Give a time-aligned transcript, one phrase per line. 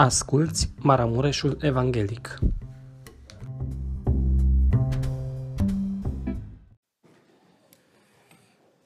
[0.00, 2.38] Asculți Maramureșul Evanghelic.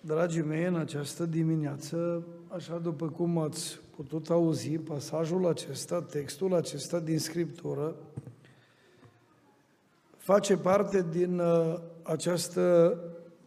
[0.01, 7.01] Dragii mei, în această dimineață, așa după cum ați putut auzi, pasajul acesta, textul acesta
[7.01, 7.95] din Scriptură,
[10.16, 12.97] face parte din uh, această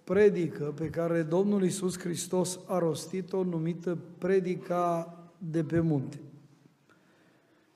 [0.04, 6.20] predică pe care Domnul Isus Hristos a rostit-o, numită predica de pe munte.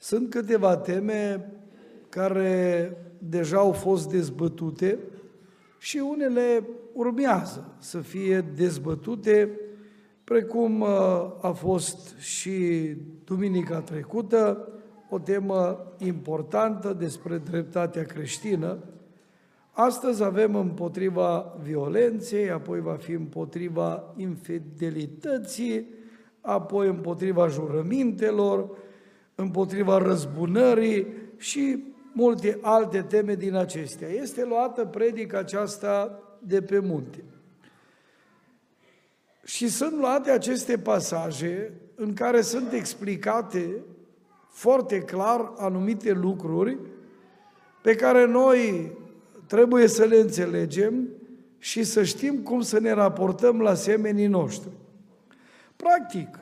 [0.02, 1.52] Sunt câteva teme
[2.10, 5.00] care deja au fost dezbătute
[5.78, 9.60] și unele urmează să fie dezbătute,
[10.24, 10.88] precum uh,
[11.42, 12.58] a fost și
[13.24, 14.68] duminica trecută,
[15.10, 18.78] o temă importantă despre dreptatea creștină.
[19.72, 25.88] Astăzi avem împotriva violenței, apoi va fi împotriva infidelității,
[26.42, 28.70] apoi împotriva jurămintelor,
[29.40, 34.08] împotriva răzbunării și multe alte teme din acestea.
[34.08, 37.24] Este luată predica aceasta de pe munte.
[39.44, 43.84] Și sunt luate aceste pasaje în care sunt explicate
[44.50, 46.78] foarte clar anumite lucruri
[47.82, 48.92] pe care noi
[49.48, 51.08] trebuie să le înțelegem
[51.58, 54.72] și să știm cum să ne raportăm la semenii noștri.
[55.76, 56.40] Practic,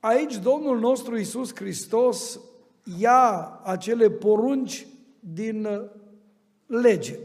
[0.00, 2.40] Aici Domnul nostru Isus Hristos
[2.98, 4.86] ia acele porunci
[5.20, 5.68] din
[6.66, 7.18] lege.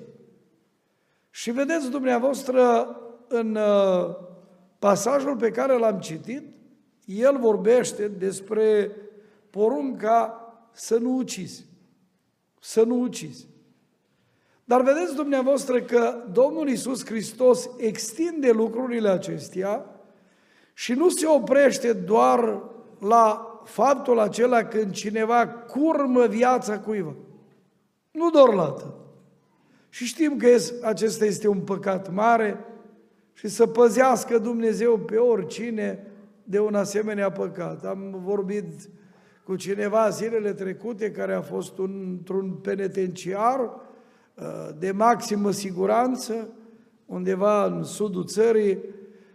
[1.30, 2.88] Și vedeți dumneavoastră
[3.28, 4.16] în uh,
[4.80, 6.44] pasajul pe care l-am citit,
[7.06, 8.92] el vorbește despre
[9.50, 10.40] porunca
[10.72, 11.66] să nu ucizi.
[12.60, 13.48] Să nu ucizi.
[14.64, 19.95] Dar vedeți dumneavoastră că Domnul Isus Hristos extinde lucrurile acestea
[20.78, 22.62] și nu se oprește doar
[23.00, 27.14] la faptul acela când cineva curmă viața cuiva.
[28.12, 28.94] Nu doar la atât.
[29.90, 30.48] Și știm că
[30.84, 32.66] acesta este un păcat mare
[33.34, 36.08] și să păzească Dumnezeu pe oricine
[36.44, 37.86] de un asemenea păcat.
[37.86, 38.90] Am vorbit
[39.44, 46.50] cu cineva zilele trecute care a fost într-un penitenciar uh, de maximă siguranță,
[47.06, 48.80] undeva în sudul țării,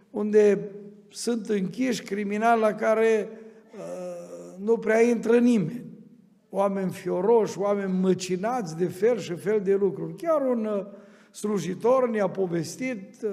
[0.09, 0.71] unde
[1.11, 3.29] sunt închiși criminali la care
[3.77, 5.85] uh, nu prea intră nimeni.
[6.49, 10.15] Oameni fioroși, oameni măcinați de fel și fel de lucruri.
[10.15, 10.85] Chiar un uh,
[11.31, 13.31] slujitor ne-a povestit uh,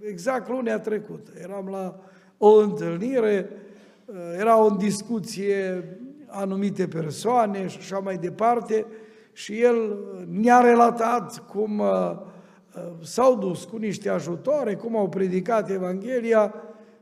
[0.00, 1.30] exact lunea trecută.
[1.42, 2.00] Eram la
[2.38, 3.50] o întâlnire,
[4.04, 5.84] uh, era o discuție
[6.26, 8.86] anumite persoane și așa mai departe
[9.32, 9.98] și el
[10.28, 11.86] ne-a relatat cum uh,
[12.76, 16.54] uh, s-au dus cu niște ajutoare, cum au predicat Evanghelia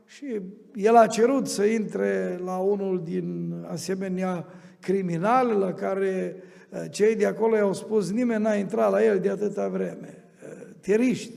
[0.09, 0.41] și
[0.75, 4.45] el a cerut să intre la unul din asemenea
[4.79, 6.35] criminal la care
[6.69, 10.67] uh, cei de acolo i-au spus nimeni n-a intrat la el de atâta vreme, uh,
[10.81, 11.33] teriști.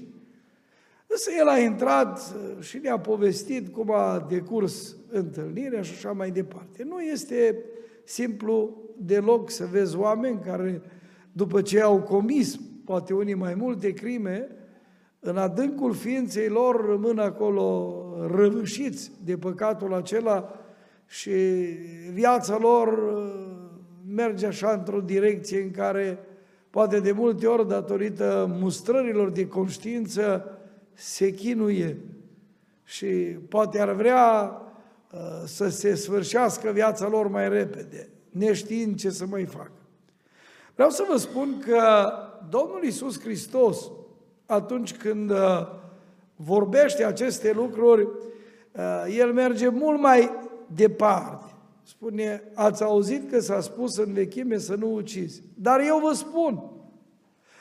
[1.06, 6.30] Însă el a intrat uh, și ne-a povestit cum a decurs întâlnirea și așa mai
[6.30, 6.84] departe.
[6.84, 7.58] Nu este
[8.04, 10.82] simplu deloc să vezi oameni care,
[11.32, 14.48] după ce au comis, poate unii mai multe crime,
[15.24, 17.96] în adâncul ființei lor rămân acolo
[18.34, 20.54] răvâșiți de păcatul acela
[21.06, 21.30] și
[22.12, 23.32] viața lor uh,
[24.14, 26.18] merge așa într-o direcție în care
[26.70, 30.58] poate de multe ori datorită mustrărilor de conștiință
[30.92, 31.98] se chinuie
[32.84, 33.06] și
[33.48, 34.56] poate ar vrea
[35.12, 39.72] uh, să se sfârșească viața lor mai repede, neștiind ce să mai facă.
[40.74, 42.12] Vreau să vă spun că
[42.48, 43.90] Domnul Isus Hristos,
[44.52, 45.66] atunci când uh,
[46.36, 50.30] vorbește aceste lucruri, uh, el merge mult mai
[50.66, 51.44] departe.
[51.82, 55.42] Spune, ați auzit că s-a spus în vechime să nu ucizi.
[55.54, 56.62] Dar eu vă spun,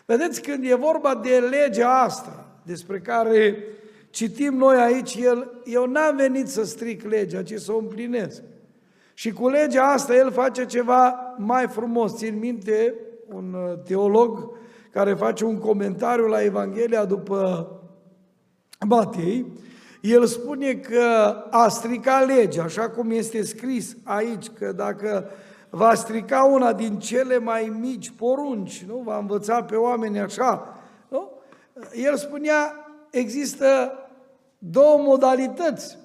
[0.06, 3.64] vedeți, când e vorba de legea asta, despre care
[4.10, 8.42] citim noi aici, el, eu n-am venit să stric legea, ci să o împlinesc.
[9.14, 12.18] Și cu legea asta el face ceva mai frumos.
[12.18, 12.96] Țin minte
[13.28, 14.52] un uh, teolog
[14.92, 17.72] care face un comentariu la Evanghelia după
[18.88, 19.46] Matei,
[20.02, 25.30] el spune că a stricat legea, așa cum este scris aici, că dacă
[25.70, 29.02] va strica una din cele mai mici porunci, nu?
[29.06, 30.78] Va învăța pe oameni așa,
[31.08, 31.32] nu?
[31.94, 33.92] El spunea, există
[34.58, 35.98] două modalități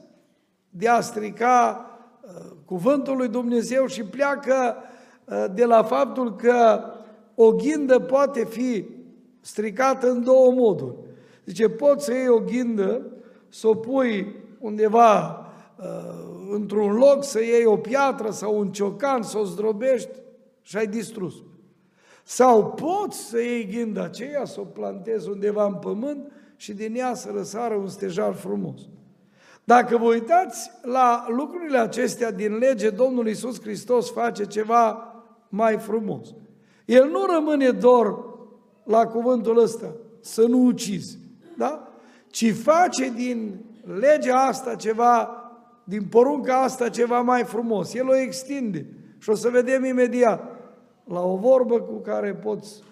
[0.71, 1.87] de a strica
[2.21, 4.77] uh, cuvântul lui Dumnezeu și pleacă
[5.25, 6.81] uh, de la faptul că
[7.37, 8.85] o ghindă poate fi
[9.41, 10.95] stricată în două moduri.
[11.45, 13.07] Zice, poți să iei o ghindă,
[13.49, 15.47] să o pui undeva
[15.79, 15.85] uh,
[16.51, 20.21] într-un loc să iei o piatră sau un ciocan, să o zdrobești
[20.63, 21.35] și ai distrus.
[22.25, 27.15] Sau poți să iei ghinda aceea, să o plantezi undeva în pământ și din ea
[27.15, 28.81] să răsară un stejar frumos.
[29.65, 35.15] Dacă vă uitați la lucrurile acestea din lege, Domnul Iisus Hristos face ceva
[35.49, 36.35] mai frumos.
[36.87, 38.15] El nu rămâne doar
[38.85, 41.19] la cuvântul ăsta, să nu ucizi,
[41.57, 41.89] da?
[42.27, 43.65] Ci face din
[43.99, 45.43] legea asta ceva,
[45.85, 47.95] din porunca asta ceva mai frumos.
[47.95, 48.87] El o extinde
[49.19, 50.57] și o să vedem imediat
[51.05, 52.83] la o vorbă cu care poți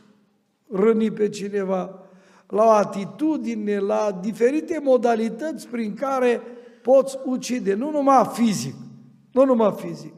[0.71, 1.99] răni pe cineva,
[2.49, 6.41] la o atitudine, la diferite modalități prin care
[6.83, 8.75] poți ucide, nu numai fizic,
[9.33, 10.13] nu numai fizic.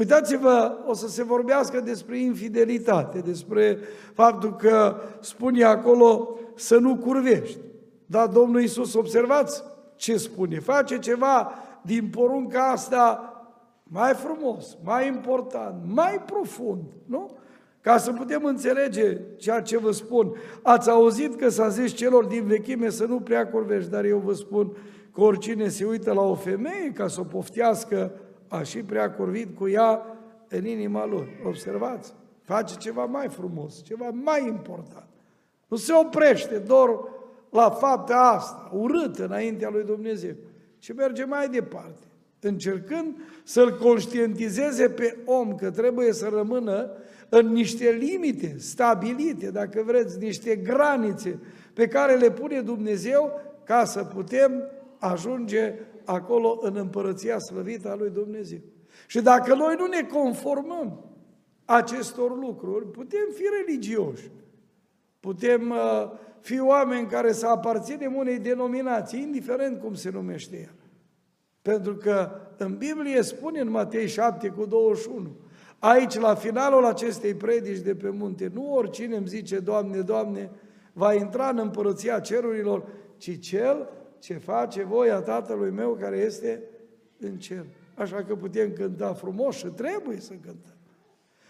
[0.00, 3.78] Uitați-vă, o să se vorbească despre infidelitate, despre
[4.14, 7.58] faptul că spune acolo să nu curvești.
[8.06, 9.62] Dar Domnul Iisus, observați
[9.96, 11.52] ce spune, face ceva
[11.82, 13.34] din porunca asta
[13.82, 17.30] mai frumos, mai important, mai profund, nu?
[17.80, 20.32] Ca să putem înțelege ceea ce vă spun.
[20.62, 24.32] Ați auzit că s-a zis celor din vechime să nu prea curvești, dar eu vă
[24.32, 24.76] spun
[25.14, 28.12] că oricine se uită la o femeie ca să o poftească,
[28.50, 30.18] a și prea curvit cu ea
[30.48, 31.28] în inima lor.
[31.46, 32.14] Observați?
[32.42, 35.08] Face ceva mai frumos, ceva mai important.
[35.68, 36.88] Nu se oprește doar
[37.50, 40.34] la fapta asta, urâtă înaintea lui Dumnezeu,
[40.78, 42.06] ci merge mai departe,
[42.40, 46.90] încercând să-l conștientizeze pe om că trebuie să rămână
[47.28, 51.38] în niște limite stabilite, dacă vreți, niște granițe
[51.72, 54.62] pe care le pune Dumnezeu ca să putem
[54.98, 55.74] ajunge
[56.10, 58.58] acolo în împărăția slăvită a lui Dumnezeu.
[59.06, 61.04] Și dacă noi nu ne conformăm
[61.64, 64.30] acestor lucruri, putem fi religioși,
[65.20, 66.10] putem uh,
[66.40, 70.74] fi oameni care să aparținem unei denominații, indiferent cum se numește ea.
[71.62, 75.30] Pentru că în Biblie spune în Matei 7 cu 21,
[75.78, 80.50] aici la finalul acestei predici de pe munte, nu oricine îmi zice, Doamne, Doamne,
[80.92, 82.86] va intra în împărăția cerurilor,
[83.16, 83.88] ci cel
[84.20, 86.62] ce face voia Tatălui meu care este
[87.18, 87.64] în cer.
[87.94, 90.74] Așa că putem cânta frumos și trebuie să cântăm.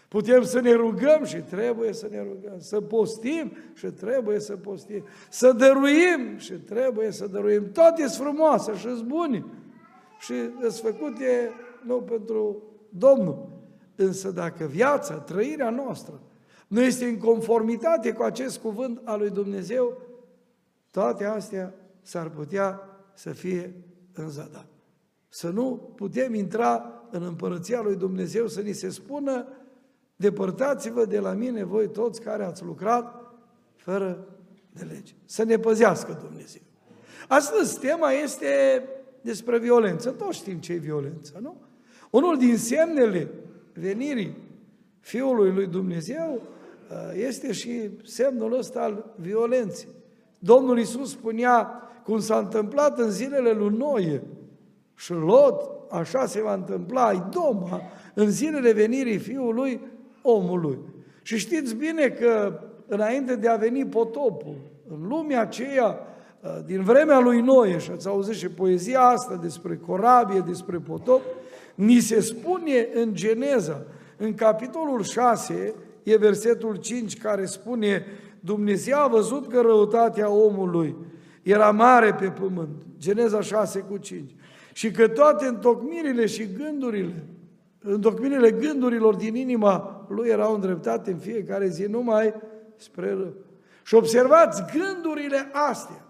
[0.07, 5.03] Putem să ne rugăm și trebuie să ne rugăm, să postim și trebuie să postim,
[5.29, 7.71] să dăruim și trebuie să dăruim.
[7.71, 9.45] Toate sunt frumoase și sunt bune
[10.19, 11.51] și sunt făcute
[11.85, 13.49] nu pentru Domnul.
[13.95, 16.21] Însă dacă viața, trăirea noastră
[16.67, 19.97] nu este în conformitate cu acest cuvânt al lui Dumnezeu,
[20.91, 22.81] toate astea s-ar putea
[23.13, 23.75] să fie
[24.13, 24.65] în zadar.
[25.29, 29.47] Să nu putem intra în împărăția lui Dumnezeu, să ni se spună,
[30.15, 33.33] depărtați-vă de la mine voi toți care ați lucrat
[33.75, 34.27] fără
[34.73, 35.13] de lege.
[35.25, 36.61] Să ne păzească Dumnezeu.
[37.27, 38.83] Astăzi tema este
[39.21, 40.11] despre violență.
[40.11, 41.55] Toți știm ce e violență, nu?
[42.09, 43.29] Unul din semnele
[43.73, 44.37] venirii
[44.99, 46.41] Fiului lui Dumnezeu
[46.91, 49.89] uh, este și semnul ăsta al violenței.
[50.39, 54.23] Domnul Iisus spunea, cum s-a întâmplat în zilele lui Noie
[54.95, 57.81] și Lot, așa se va întâmpla, Idoma,
[58.13, 59.81] în zilele venirii Fiului
[60.21, 60.79] omului.
[61.21, 64.55] Și știți bine că înainte de a veni potopul,
[64.87, 65.99] în lumea aceea,
[66.41, 71.21] uh, din vremea lui Noie, și ați auzit și poezia asta despre corabie, despre potop,
[71.75, 73.83] ni se spune în Geneza,
[74.17, 75.73] în capitolul 6,
[76.03, 78.05] e versetul 5 care spune
[78.39, 80.95] Dumnezeu a văzut că răutatea omului
[81.41, 82.85] era mare pe pământ.
[82.97, 84.35] Geneza 6 cu 5.
[84.73, 87.25] Și că toate întocmirile și gândurile,
[87.79, 92.33] întocmirile gândurilor din inima lui erau îndreptate în fiecare zi numai
[92.75, 93.33] spre rău.
[93.83, 96.05] Și observați, gândurile astea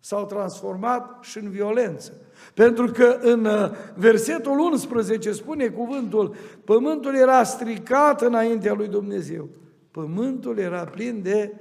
[0.00, 2.12] s-au transformat și în violență.
[2.54, 6.34] Pentru că în uh, versetul 11 spune cuvântul,
[6.64, 9.48] pământul era stricat înaintea lui Dumnezeu.
[9.90, 11.52] Pământul era plin de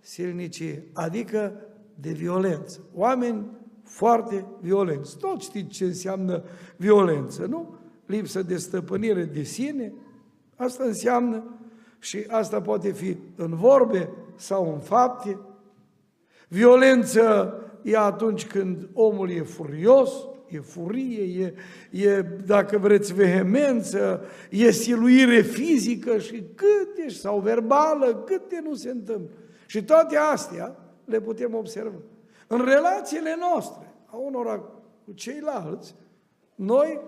[0.00, 1.52] silnicie, adică
[2.00, 2.80] de violență.
[2.94, 3.46] Oameni
[3.82, 5.18] foarte violenți.
[5.18, 6.42] Toți știți ce înseamnă
[6.76, 7.74] violență, nu?
[8.06, 9.92] Lipsă de stăpânire de sine,
[10.56, 11.44] asta înseamnă
[11.98, 15.38] și asta poate fi în vorbe sau în fapte.
[16.48, 20.12] Violență e atunci când omul e furios,
[20.48, 21.54] e furie, e,
[21.90, 29.36] e, dacă vreți, vehemență, e siluire fizică și câte, sau verbală, câte nu se întâmplă.
[29.66, 31.98] Și toate astea le putem observa.
[32.46, 34.58] În relațiile noastre, a unora
[35.04, 35.94] cu ceilalți,
[36.54, 37.00] noi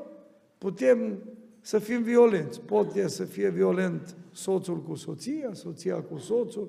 [0.59, 1.19] putem
[1.61, 2.61] să fim violenți.
[2.61, 6.69] Poate să fie violent soțul cu soția, soția cu soțul,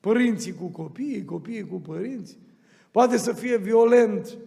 [0.00, 2.38] părinții cu copiii, copiii cu părinții.
[2.90, 4.38] Poate să fie violent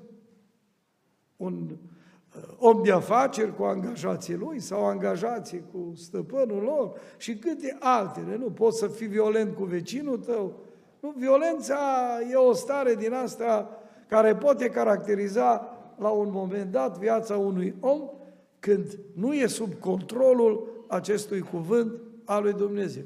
[1.38, 1.76] un
[2.58, 8.36] om de afaceri cu angajații lui sau angajații cu stăpânul lor și câte altele.
[8.36, 10.60] Nu poți să fii violent cu vecinul tău.
[11.02, 11.80] Nu, violența
[12.32, 18.10] e o stare din asta care poate caracteriza la un moment dat viața unui om
[18.60, 21.92] când nu e sub controlul acestui cuvânt
[22.26, 23.04] al lui Dumnezeu.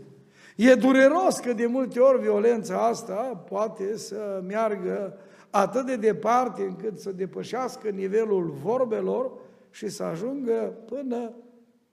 [0.55, 5.17] E dureros că de multe ori violența asta poate să meargă
[5.49, 9.31] atât de departe încât să depășească nivelul vorbelor
[9.71, 11.33] și să ajungă până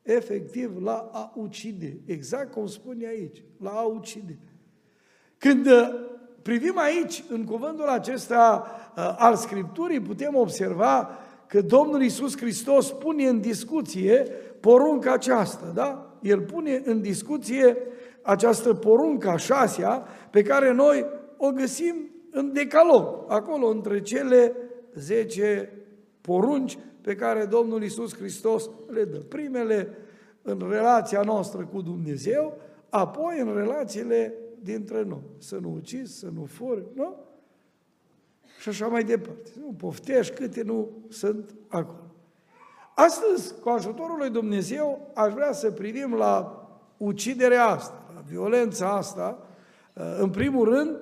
[0.02, 2.00] efectiv la a ucide.
[2.04, 4.38] Exact cum spune aici, la a ucide.
[5.42, 5.88] Când uh,
[6.42, 11.11] privim aici, în cuvântul acesta uh, al Scripturii, putem observa
[11.46, 14.26] că Domnul Isus Hristos pune în discuție
[14.61, 16.16] porunca aceasta, da?
[16.20, 17.76] El pune în discuție
[18.22, 21.06] această poruncă a șasea pe care noi
[21.37, 21.94] o găsim
[22.30, 24.56] în decalog, acolo între cele
[24.94, 25.72] zece
[26.20, 29.18] porunci pe care Domnul Isus Hristos le dă.
[29.18, 29.88] Primele
[30.42, 32.56] în relația noastră cu Dumnezeu,
[32.88, 35.23] apoi în relațiile dintre noi.
[35.38, 37.16] Să nu ucizi, să nu furi, nu?
[38.61, 39.50] Și așa mai departe.
[39.61, 42.07] Nu poftești câte nu sunt acolo.
[42.95, 46.57] Astăzi, cu ajutorul lui Dumnezeu, aș vrea să privim la
[46.97, 49.47] uciderea asta, la violența asta,
[50.19, 50.99] în primul rând,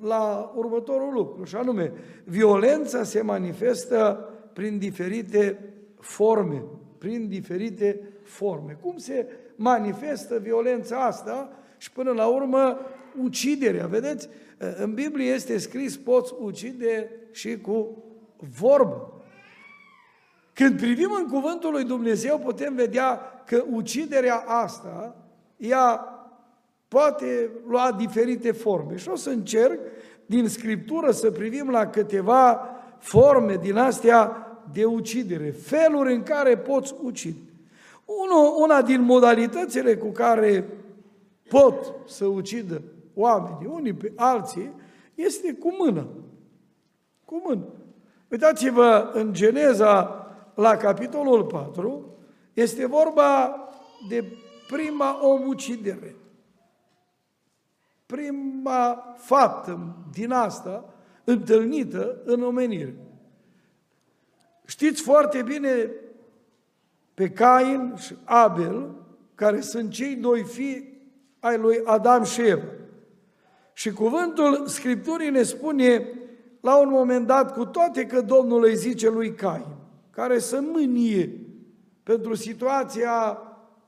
[0.00, 1.92] la următorul lucru, și anume,
[2.24, 6.64] violența se manifestă prin diferite forme,
[6.98, 8.78] prin diferite forme.
[8.80, 12.78] Cum se manifestă violența asta și până la urmă
[13.22, 13.86] uciderea?
[13.86, 14.28] Vedeți,
[14.76, 18.04] în Biblie este scris, poți ucide și cu
[18.58, 19.22] vorbă.
[20.52, 25.16] Când privim în cuvântul lui Dumnezeu, putem vedea că uciderea asta,
[25.56, 26.08] ea
[26.88, 28.96] poate lua diferite forme.
[28.96, 29.80] Și o să încerc
[30.26, 32.68] din Scriptură să privim la câteva
[32.98, 37.38] forme din astea de ucidere, feluri în care poți ucide.
[38.58, 40.68] Una din modalitățile cu care
[41.48, 42.82] pot să ucidă
[43.14, 44.72] oamenii, unii pe alții,
[45.14, 46.06] este cu mână.
[47.24, 47.64] Cu mână.
[48.30, 52.16] Uitați-vă în Geneza, la capitolul 4,
[52.52, 53.56] este vorba
[54.08, 54.24] de
[54.68, 56.16] prima omucidere.
[58.06, 62.94] Prima faptă din asta întâlnită în omenire.
[64.64, 65.90] Știți foarte bine
[67.14, 68.94] pe Cain și Abel,
[69.34, 70.95] care sunt cei doi fii
[71.46, 72.66] ai lui Adam și Eva.
[73.72, 76.08] Și cuvântul Scripturii ne spune
[76.60, 79.66] la un moment dat, cu toate că Domnul îi zice lui Cain,
[80.10, 81.40] care să mânie
[82.02, 83.38] pentru situația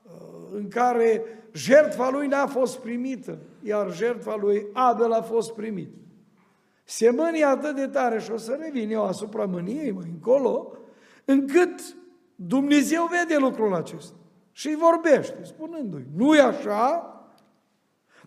[0.03, 0.11] uh,
[0.55, 5.97] în care jertfa lui n-a fost primită, iar jertfa lui Abel a fost primită.
[6.83, 10.71] Se mânie atât de tare și o să revin eu asupra mâniei mai încolo,
[11.25, 11.95] încât
[12.35, 14.13] Dumnezeu vede lucrul acesta
[14.51, 17.13] și îi vorbește, spunându-i, nu e așa,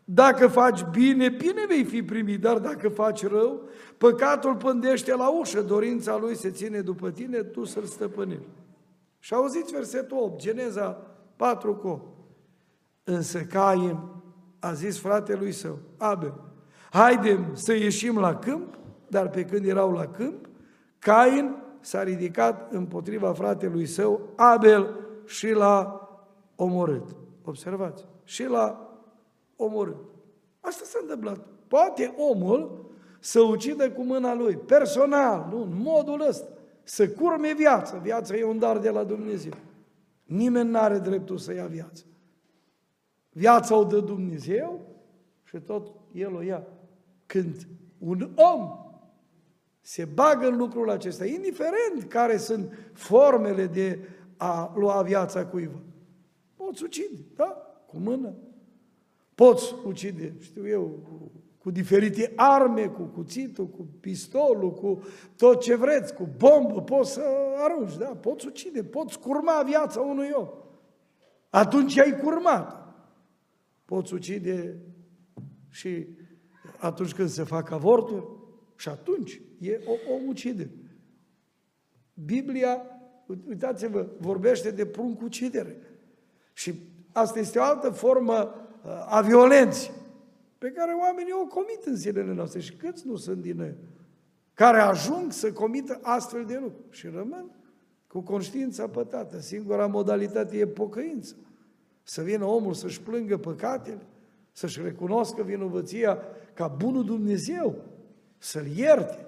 [0.05, 3.61] dacă faci bine, bine vei fi primit, dar dacă faci rău,
[3.99, 8.49] păcatul pândește la ușă, dorința lui se ține după tine, tu să-l stăpânești.
[9.19, 11.07] Și auziți versetul 8, Geneza
[11.37, 12.15] 4 cu
[13.05, 13.99] Însă Cain
[14.59, 16.35] a zis fratelui său, Abel,
[16.91, 18.79] haidem să ieșim la câmp,
[19.09, 20.49] dar pe când erau la câmp,
[20.99, 26.09] Cain s-a ridicat împotriva fratelui său, Abel, și l-a
[26.57, 27.17] omorât.
[27.45, 28.82] Observați, și l-a
[29.65, 29.97] omorât.
[30.61, 31.47] Asta s-a întâmplat.
[31.69, 32.91] Poate omul
[33.21, 36.49] să ucidă cu mâna lui, personal, nu, în modul ăsta,
[36.83, 37.97] să curme viața.
[37.97, 39.53] Viața e un dar de la Dumnezeu.
[40.25, 42.05] Nimeni nu are dreptul să ia viață.
[43.29, 44.81] Viața o dă Dumnezeu
[45.45, 46.67] și tot El o ia.
[47.27, 48.77] Când un om
[49.81, 55.79] se bagă în lucrul acesta, indiferent care sunt formele de a lua viața cuiva,
[56.57, 57.45] poți ucide, da?
[57.87, 58.35] Cu mână,
[59.35, 65.03] Poți ucide, știu eu, cu, cu diferite arme, cu cuțitul, cu pistolul, cu
[65.37, 67.23] tot ce vreți, cu bombă, poți să
[67.57, 68.07] arunci, da?
[68.07, 70.49] Poți ucide, poți curma viața unui om.
[71.51, 72.95] Atunci ai curmat.
[73.85, 74.83] Poți ucide
[75.71, 76.07] și
[76.79, 78.27] atunci când se fac avorturi,
[78.77, 80.71] și atunci e o, o ucide.
[82.15, 82.83] Biblia,
[83.49, 85.77] uitați-vă, vorbește de pruncucidere.
[86.53, 86.75] Și
[87.13, 88.62] asta este o altă formă
[89.09, 89.91] a violenței
[90.59, 93.75] pe care oamenii o comit în zilele noastre și câți nu sunt din ei
[94.55, 97.51] care ajung să comită astfel de lucruri și rămân
[98.07, 99.41] cu conștiința pătată.
[99.41, 101.37] Singura modalitate e pocăință.
[102.03, 104.07] Să vină omul să-și plângă păcatele,
[104.53, 106.19] să-și recunoscă vinovăția
[106.55, 107.75] ca bunul Dumnezeu,
[108.39, 109.27] să-l ierte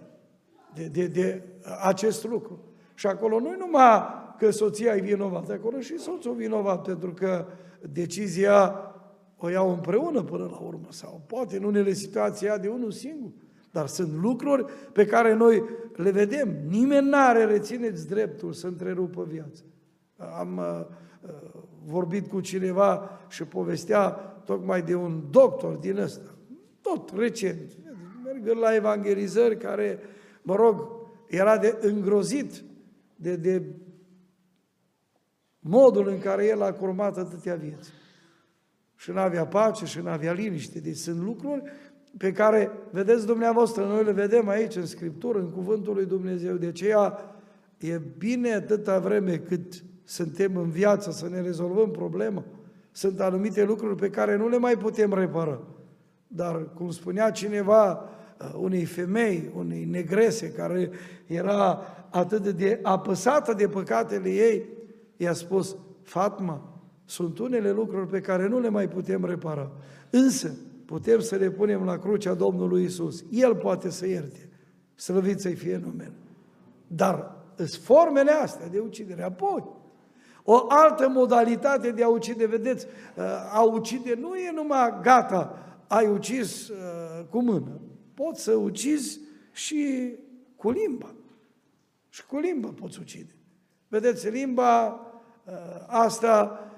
[0.75, 1.43] de, de, de
[1.83, 2.59] acest lucru.
[2.95, 4.03] Și acolo nu numai
[4.39, 7.47] că soția e vinovată, acolo și soțul vinovat, pentru că
[7.93, 8.75] decizia
[9.45, 13.31] o iau împreună până la urmă, sau poate în unele situații de unul singur.
[13.71, 15.63] Dar sunt lucruri pe care noi
[15.95, 16.57] le vedem.
[16.69, 19.63] Nimeni nu are, rețineți dreptul să întrerupă viața.
[20.17, 20.87] Am uh,
[21.21, 24.11] uh, vorbit cu cineva și povestea
[24.45, 26.35] tocmai de un doctor din ăsta,
[26.81, 27.77] tot recent,
[28.25, 29.99] mergând la evangelizări care,
[30.43, 30.89] mă rog,
[31.29, 32.65] era de îngrozit
[33.17, 33.63] de, de
[35.59, 37.91] modul în care el a curmat atâtea vieți.
[38.97, 40.81] Și nu avea pace și nu avea liniște.
[40.81, 41.63] Deci sunt lucruri
[42.17, 46.57] pe care, vedeți dumneavoastră, noi le vedem aici în Scriptură, în Cuvântul lui Dumnezeu.
[46.57, 47.19] De aceea
[47.79, 52.45] e bine atâta vreme cât suntem în viață să ne rezolvăm problema.
[52.91, 55.61] Sunt anumite lucruri pe care nu le mai putem repara.
[56.27, 60.91] Dar, cum spunea cineva, uh, unei femei, unei negrese care
[61.27, 64.69] era atât de apăsată de păcatele ei,
[65.17, 66.74] i-a spus, Fatma,
[67.05, 69.71] sunt unele lucruri pe care nu le mai putem repara.
[70.11, 73.25] Însă, putem să le punem la crucea Domnului Isus.
[73.31, 74.49] El poate să ierte.
[74.95, 76.13] Slăvit să-i fie numele.
[76.87, 79.23] Dar sunt formele astea de ucidere.
[79.23, 79.65] Apoi,
[80.43, 82.87] o altă modalitate de a ucide, vedeți,
[83.53, 86.77] a ucide nu e numai gata, ai ucis uh,
[87.31, 87.81] cu mână.
[88.15, 89.21] Poți să ucizi
[89.53, 90.13] și
[90.57, 91.15] cu limba.
[92.09, 93.35] Și cu limba poți ucide.
[93.89, 94.87] Vedeți, limba
[95.45, 95.53] uh,
[95.87, 96.73] asta uh,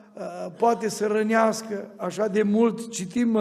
[0.59, 2.91] poate să rănească așa de mult.
[2.91, 3.39] Citim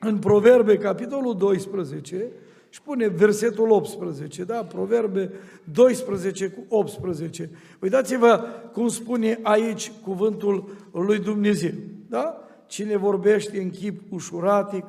[0.00, 2.30] în Proverbe, capitolul 12,
[2.68, 4.64] și pune versetul 18, da?
[4.64, 5.30] Proverbe
[5.72, 7.50] 12 cu 18.
[7.80, 11.72] Uitați-vă cum spune aici cuvântul lui Dumnezeu,
[12.08, 12.44] da?
[12.66, 14.84] Cine vorbește în chip ușuratic,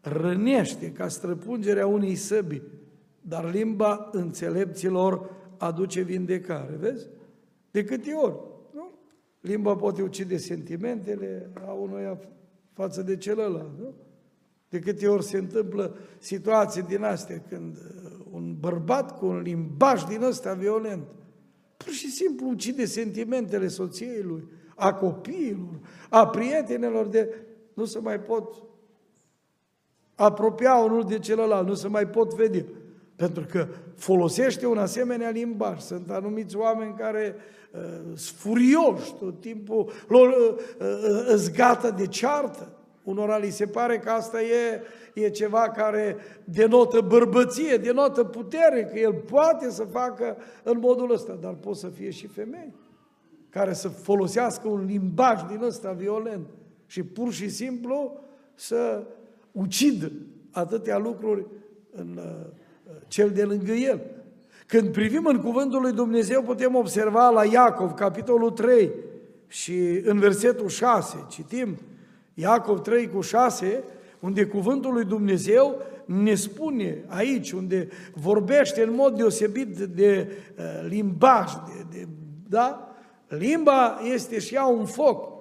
[0.00, 2.62] rănește ca străpungerea unei săbi,
[3.20, 7.06] dar limba înțelepților aduce vindecare, vezi?
[7.70, 8.55] De câte ori, nu?
[9.46, 12.18] Limba poate ucide sentimentele a unuia
[12.72, 13.94] față de celălalt, nu?
[14.68, 20.04] De câte ori se întâmplă situații din astea când uh, un bărbat cu un limbaj
[20.04, 21.04] din ăsta violent,
[21.76, 27.34] pur și simplu ucide sentimentele soției lui, a copiilor, a prietenilor de...
[27.74, 28.62] Nu se mai pot
[30.14, 32.64] apropia unul de celălalt, nu se mai pot vedea.
[33.16, 35.80] Pentru că folosește un asemenea limbaj.
[35.80, 37.34] Sunt anumiți oameni care
[37.72, 42.70] uh, sunt furioși tot timpul, lor uh, uh, uh, gata de ceartă.
[43.02, 44.82] Unora li se pare că asta e,
[45.14, 51.38] e ceva care denotă bărbăție, denotă putere, că el poate să facă în modul ăsta,
[51.40, 52.74] dar pot să fie și femei
[53.56, 56.46] care să folosească un limbaj din ăsta violent
[56.86, 58.20] și pur și simplu
[58.54, 59.06] să
[59.52, 60.12] ucidă
[60.50, 61.46] atâtea lucruri
[61.92, 62.46] în uh,
[63.08, 64.00] cel de lângă el.
[64.66, 68.90] Când privim în cuvântul lui Dumnezeu, putem observa la Iacov, capitolul 3
[69.48, 71.78] și în versetul 6, citim,
[72.34, 73.84] Iacov 3 cu 6,
[74.20, 81.52] unde cuvântul lui Dumnezeu ne spune aici, unde vorbește în mod deosebit de uh, limbaj,
[81.52, 82.08] de, de,
[82.48, 82.86] da?
[83.28, 85.34] Limba este și ea un foc.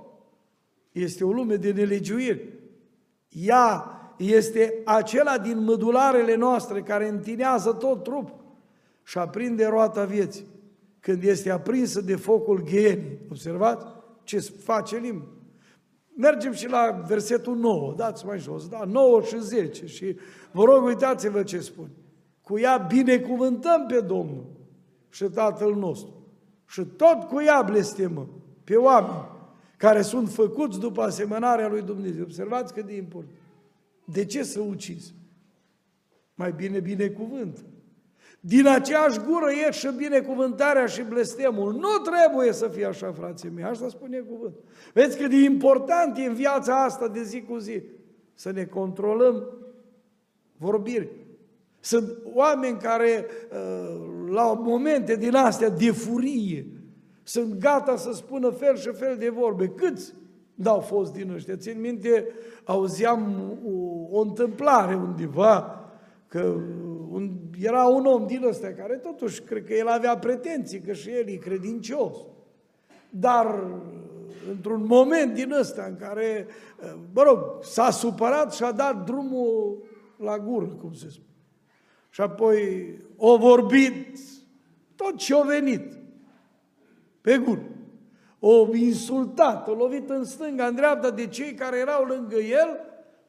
[0.91, 2.53] Este o lume de nelegiuiri.
[3.29, 8.43] Ea este acela din mădularele noastre care întinează tot trupul
[9.03, 10.45] și aprinde roata vieții.
[10.99, 13.85] Când este aprinsă de focul ghienii, observați
[14.23, 15.25] ce face limba.
[16.17, 20.17] Mergem și la versetul 9, dați mai jos, da, 9 și 10 și
[20.51, 21.89] vă rog uitați-vă ce spun.
[22.41, 24.45] Cu ea binecuvântăm pe Domnul
[25.09, 26.13] și Tatăl nostru
[26.67, 28.29] și tot cu ea blestemăm
[28.63, 29.33] pe oameni
[29.77, 32.23] care sunt făcuți după asemănarea lui Dumnezeu.
[32.23, 33.33] Observați cât de important.
[34.05, 35.13] De ce să ucizi?
[36.35, 37.59] Mai bine binecuvântă.
[38.39, 41.73] Din aceeași gură ieși binecuvântarea și blestemul.
[41.73, 43.63] Nu trebuie să fie așa, frații mei.
[43.63, 44.55] Asta spune cuvânt.
[44.93, 47.83] Vezi cât de important e în viața asta de zi cu zi
[48.33, 49.47] să ne controlăm
[50.57, 51.09] vorbiri.
[51.79, 56.67] Sunt oameni care, uh, la momente din astea de furie,
[57.23, 59.67] sunt gata să spună fel și fel de vorbe.
[59.67, 60.13] Câți
[60.55, 61.55] n-au fost din ăștia?
[61.55, 62.27] Țin minte,
[62.63, 65.79] auzeam o, o întâmplare undeva,
[66.27, 66.55] că
[67.09, 71.09] un, era un om din ăsta care totuși, cred că el avea pretenții, că și
[71.09, 72.17] el e credincios.
[73.09, 73.63] Dar
[74.49, 76.47] într-un moment din ăsta în care,
[77.13, 79.83] mă rog, s-a supărat și a dat drumul
[80.17, 81.27] la gură, cum se spune.
[82.09, 84.19] Și apoi o vorbit
[84.95, 85.97] tot ce a venit
[87.21, 87.74] pe gură.
[88.47, 92.79] O insultat, o lovit în stânga, în dreapta de cei care erau lângă el,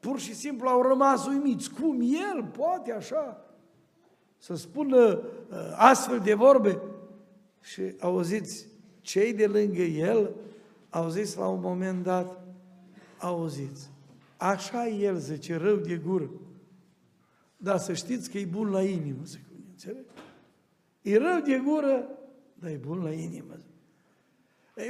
[0.01, 1.71] pur și simplu au rămas uimiți.
[1.71, 3.45] Cum el poate așa
[4.39, 6.81] să spună uh, astfel de vorbe?
[7.61, 8.67] Și auziți,
[9.01, 10.35] cei de lângă el
[10.91, 12.41] au zis la un moment dat,
[13.19, 13.91] auziți,
[14.37, 16.31] așa e el, zice, rău de gură.
[17.57, 20.05] Dar să știți că e bun la inimă, zic, înțeleg?
[21.03, 22.09] E rău de gură,
[22.55, 23.55] dar e bun la inimă.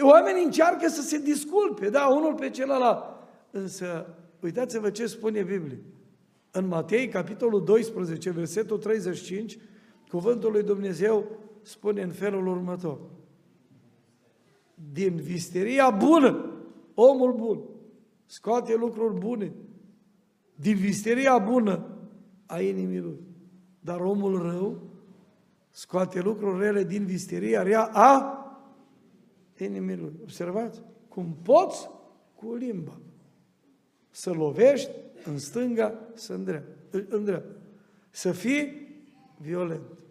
[0.01, 3.05] Oamenii încearcă să se disculpe, da, unul pe celălalt.
[3.51, 5.79] Însă, uitați-vă ce spune Biblia.
[6.51, 9.59] În Matei, capitolul 12, versetul 35,
[10.09, 11.27] cuvântul lui Dumnezeu
[11.62, 12.99] spune în felul următor.
[14.92, 16.51] Din visteria bună,
[16.94, 17.61] omul bun,
[18.27, 19.53] scoate lucruri bune.
[20.55, 21.87] Din visteria bună
[22.46, 23.20] a inimii lui.
[23.81, 24.83] Dar omul rău
[25.70, 28.40] scoate lucruri rele din visteria rea a
[29.64, 30.12] inimii lui.
[30.22, 30.82] Observați?
[31.08, 31.88] Cum poți
[32.34, 32.98] cu limba
[34.10, 34.90] să lovești
[35.24, 36.32] în stânga, să
[37.08, 37.56] îndreaptă.
[38.10, 38.86] Să fii
[39.36, 40.04] violent.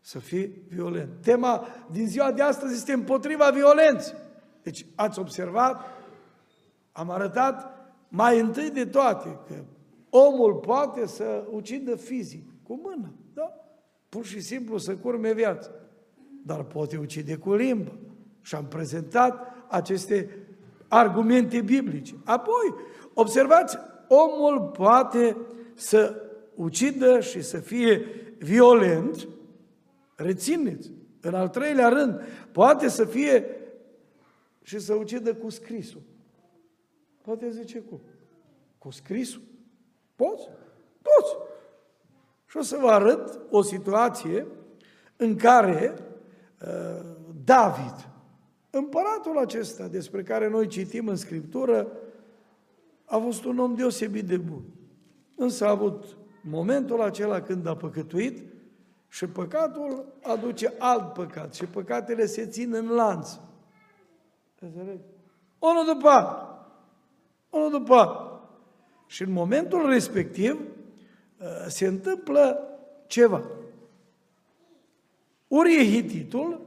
[0.00, 1.10] Să fii violent.
[1.20, 4.14] Tema din ziua de astăzi este împotriva violenței.
[4.62, 5.80] Deci ați observat,
[6.92, 7.72] am arătat
[8.08, 9.64] mai întâi de toate că
[10.10, 13.54] omul poate să ucidă fizic, cu mână, da?
[14.08, 15.70] Pur și simplu să curme viața.
[16.44, 17.98] Dar poate ucide cu limbă.
[18.42, 20.46] Și am prezentat aceste
[20.88, 22.14] argumente biblice.
[22.24, 22.74] Apoi,
[23.14, 23.78] observați,
[24.08, 25.36] omul poate
[25.74, 26.22] să
[26.54, 28.04] ucidă și să fie
[28.38, 29.28] violent,
[30.14, 32.20] rețineți, în al treilea rând,
[32.52, 33.44] poate să fie
[34.62, 36.02] și să ucidă cu scrisul.
[37.22, 38.00] Poate zice cum?
[38.78, 39.42] Cu scrisul?
[40.16, 40.48] Poți?
[41.02, 41.36] Poți.
[42.46, 44.46] Și o să vă arăt o situație
[45.16, 45.94] în care
[46.60, 47.06] uh,
[47.44, 48.08] David,
[48.74, 51.86] împăratul acesta despre care noi citim în Scriptură,
[53.04, 54.62] a fost un om deosebit de bun.
[55.34, 58.44] Însă a avut momentul acela când a păcătuit
[59.08, 63.30] și păcatul aduce alt păcat și păcatele se țin în lanț.
[65.58, 66.66] Unul după altul.
[67.50, 68.32] Unul după altul.
[69.06, 72.68] Și în momentul respectiv uh, se întâmplă
[73.06, 73.42] ceva.
[75.48, 76.60] Urie Hititul,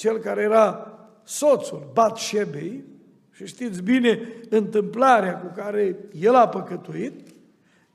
[0.00, 2.84] cel care era soțul Batșebei,
[3.30, 7.28] și știți bine întâmplarea cu care el a păcătuit,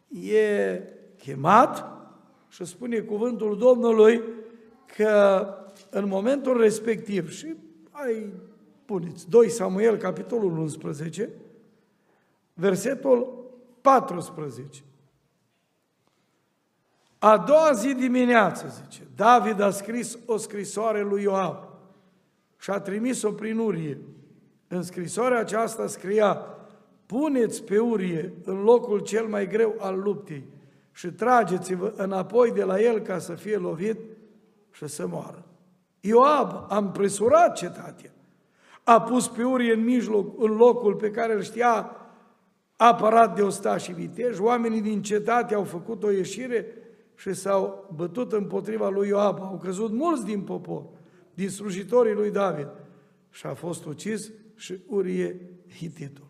[0.08, 0.82] e
[1.18, 1.86] chemat
[2.50, 4.24] și spune cuvântul Domnului
[4.96, 5.48] că
[5.90, 7.56] în momentul respectiv, și
[7.92, 8.30] ai
[8.86, 11.30] puneți 2 Samuel, capitolul 11,
[12.54, 13.46] versetul
[13.82, 14.84] 14.
[17.18, 21.65] A doua zi dimineață, zice, David a scris o scrisoare lui Ioab
[22.60, 23.98] și a trimis-o prin Urie.
[24.68, 26.42] În scrisoarea aceasta scria,
[27.06, 30.44] puneți pe Urie în locul cel mai greu al luptei
[30.92, 34.00] și trageți-vă înapoi de la el ca să fie lovit
[34.72, 35.46] și să moară.
[36.00, 38.12] Ioab a împresurat cetatea,
[38.84, 41.92] a pus pe Urie în mijloc, în locul pe care îl știa
[42.76, 46.66] apărat de osta și viteji, oamenii din cetate au făcut o ieșire
[47.16, 49.40] și s-au bătut împotriva lui Ioab.
[49.42, 50.84] Au căzut mulți din popor,
[51.36, 52.68] din slujitorii lui David
[53.30, 55.42] și a fost ucis și Urie
[55.78, 56.28] Hititul.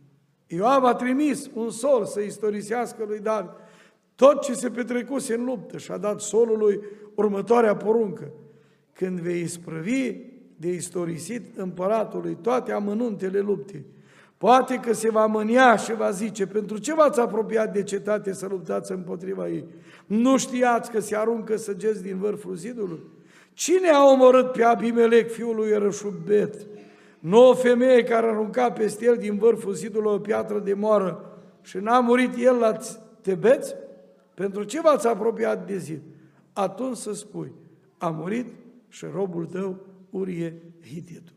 [0.48, 3.52] Ioab a trimis un sol să istorisească lui David
[4.16, 6.80] tot ce se petrecuse în luptă și a dat solului
[7.16, 8.32] următoarea poruncă.
[8.94, 10.16] Când vei isprăvi
[10.58, 13.86] de istorisit împăratului toate amănuntele luptei,
[14.38, 18.48] poate că se va mânia și va zice, pentru ce v-ați apropiat de cetate să
[18.48, 19.66] luptați împotriva ei?
[20.06, 23.00] Nu știați că se aruncă săgeți din vârful zidului?
[23.56, 26.68] Cine a omorât pe Abimelec, fiul lui Rășubet?
[27.20, 31.78] Nu o femeie care arunca peste el din vârful zidului o piatră de moară și
[31.78, 32.78] n-a murit el la
[33.22, 33.76] Tebeți?
[34.34, 36.02] Pentru ce v-ați apropiat de zid?
[36.54, 37.52] Atunci să spui,
[37.98, 38.54] a murit
[38.88, 39.78] și robul tău
[40.10, 40.62] Urie
[40.94, 41.36] Hititul.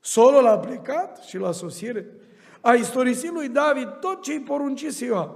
[0.00, 2.06] Solul a plecat și la sosire
[2.60, 5.30] a istorisit lui David tot ce-i poruncise Ioab.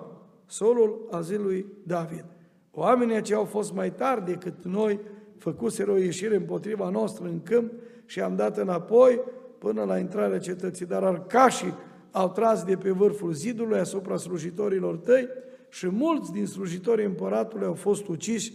[0.46, 2.24] Solul a zis lui David.
[2.70, 5.00] Oamenii aceia au fost mai tari decât noi,
[5.38, 7.72] făcuseră o ieșire împotriva noastră în câmp
[8.04, 9.20] și am dat înapoi
[9.58, 10.86] până la intrarea cetății.
[10.86, 11.74] Dar arcașii
[12.10, 15.28] au tras de pe vârful zidului asupra slujitorilor tăi
[15.68, 18.52] și mulți din slujitorii împăratului au fost uciși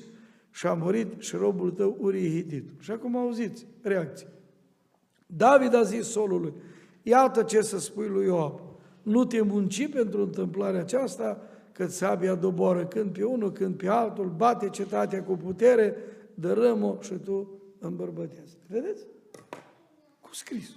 [0.51, 2.69] și a murit și robul tău Urie Hitit.
[2.79, 4.27] Și acum auziți reacție.
[5.25, 6.53] David a zis solului,
[7.03, 8.59] iată ce să spui lui Ioab,
[9.03, 11.41] nu te munci pentru întâmplarea aceasta,
[11.71, 15.95] că sabia doboară când pe unul, când pe altul, bate cetatea cu putere,
[16.35, 18.57] dărâm-o și tu îmbărbătează.
[18.67, 19.05] Vedeți?
[20.21, 20.69] Cu scris.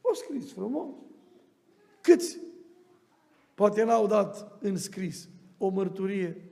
[0.00, 0.88] O scris frumos.
[2.00, 2.38] Câți?
[3.54, 6.48] Poate n-au dat în scris o mărturie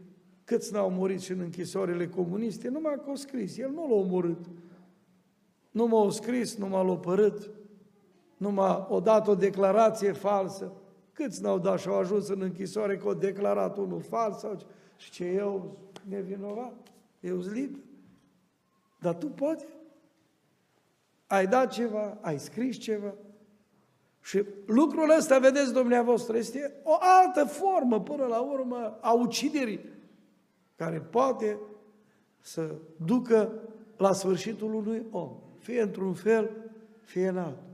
[0.47, 3.59] câți n-au murit și în închisoarele comuniste, numai că o scris.
[3.59, 4.45] El nu l-a omorât.
[5.71, 7.51] nu m-au scris, nu m-a lopărât,
[8.37, 10.73] nu m-a o dat o declarație falsă.
[11.13, 14.65] Câți n-au dat și au ajuns în închisoare că au declarat unul fals sau ce?
[14.97, 15.77] Și ce eu
[16.09, 16.75] nevinovat?
[17.21, 17.81] Eu sunt liber.
[19.07, 19.67] Dar tu poți?
[21.27, 23.15] Ai dat ceva, ai scris ceva.
[24.21, 29.81] Și lucrul ăsta, vedeți, dumneavoastră, este o altă formă, până la urmă, a uciderii,
[30.77, 31.59] care poate
[32.41, 33.53] să ducă
[33.97, 36.51] la sfârșitul unui om, fie într-un fel,
[37.01, 37.65] fie în altul.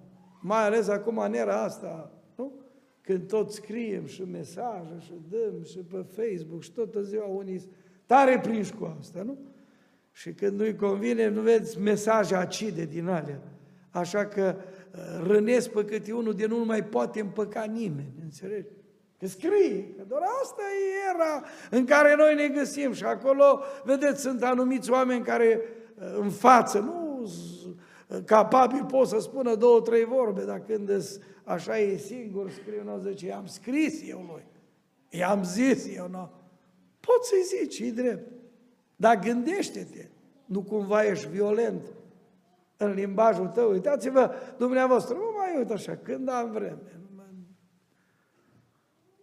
[0.41, 2.53] Mai ales acum în era asta, nu?
[3.01, 7.63] Când tot scriem și mesaje și dăm și pe Facebook și toată ziua unii
[8.07, 9.39] tare prinși cu asta, nu?
[10.13, 13.41] Și când nu-i convine, nu vezi mesaje acide din alea.
[13.91, 18.69] Așa că uh, rănesc pe câte unul de nu mai poate împăca nimeni, înțelegi?
[19.19, 24.21] Că scrie, că doar asta e era în care noi ne găsim și acolo, vedeți,
[24.21, 25.61] sunt anumiți oameni care
[25.95, 30.91] uh, în față, nu uh, capabil pot să spună două, trei vorbe, dar când
[31.45, 34.47] așa e singur, scrie, nu zice, i-am scris eu lui,
[35.09, 36.31] i-am zis eu, nu.
[37.01, 38.42] Poți să-i zici, e drept.
[39.03, 40.09] Dar gândește-te,
[40.45, 41.83] nu cumva ești violent
[42.77, 43.71] în limbajul tău.
[43.71, 47.01] Uitați-vă, dumneavoastră, nu mai uit așa, când am vreme.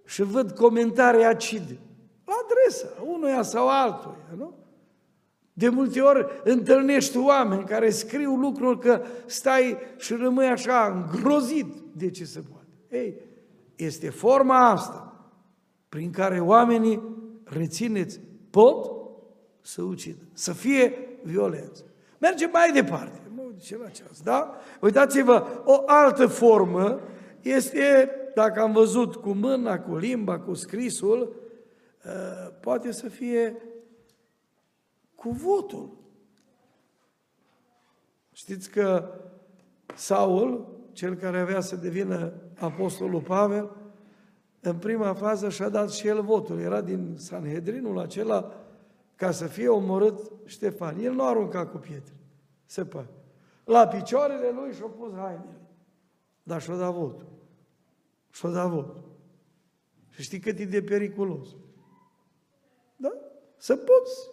[0.06, 1.80] Și văd comentarii acide,
[2.26, 4.54] la adresa unuia sau altuia, nu?
[5.54, 12.10] De multe ori întâlnești oameni care scriu lucruri că stai și rămâi așa îngrozit de
[12.10, 12.98] ce se poate.
[12.98, 13.16] Ei,
[13.76, 15.30] este forma asta
[15.90, 17.02] prin care oamenii,
[17.44, 18.99] rețineți, pot
[19.62, 20.94] să ucidă, să fie
[21.24, 21.84] violență.
[22.18, 23.22] Mergem mai departe.
[23.36, 24.56] Nu ce la ceas, da?
[24.82, 27.00] Uitați-vă, o altă formă
[27.42, 31.36] este, dacă am văzut cu mâna, cu limba, cu scrisul,
[32.06, 33.62] uh, poate să fie
[35.16, 35.98] cu votul.
[38.32, 39.14] Știți că
[39.96, 43.76] Saul, cel care avea să devină apostolul Pavel,
[44.62, 46.60] în prima fază și-a dat și el votul.
[46.60, 48.54] Era din Sanhedrinul acela
[49.20, 51.00] ca să fie omorât Ștefan.
[51.00, 52.14] El nu arunca cu pietre,
[52.66, 53.10] se pare.
[53.66, 55.62] La picioarele lui și-a pus hainele.
[56.44, 57.28] Dar și-a dat votul.
[58.30, 59.04] Și-a dat votul.
[60.10, 61.48] Și știi cât e de periculos.
[62.96, 63.14] Da?
[63.58, 64.30] Să poți.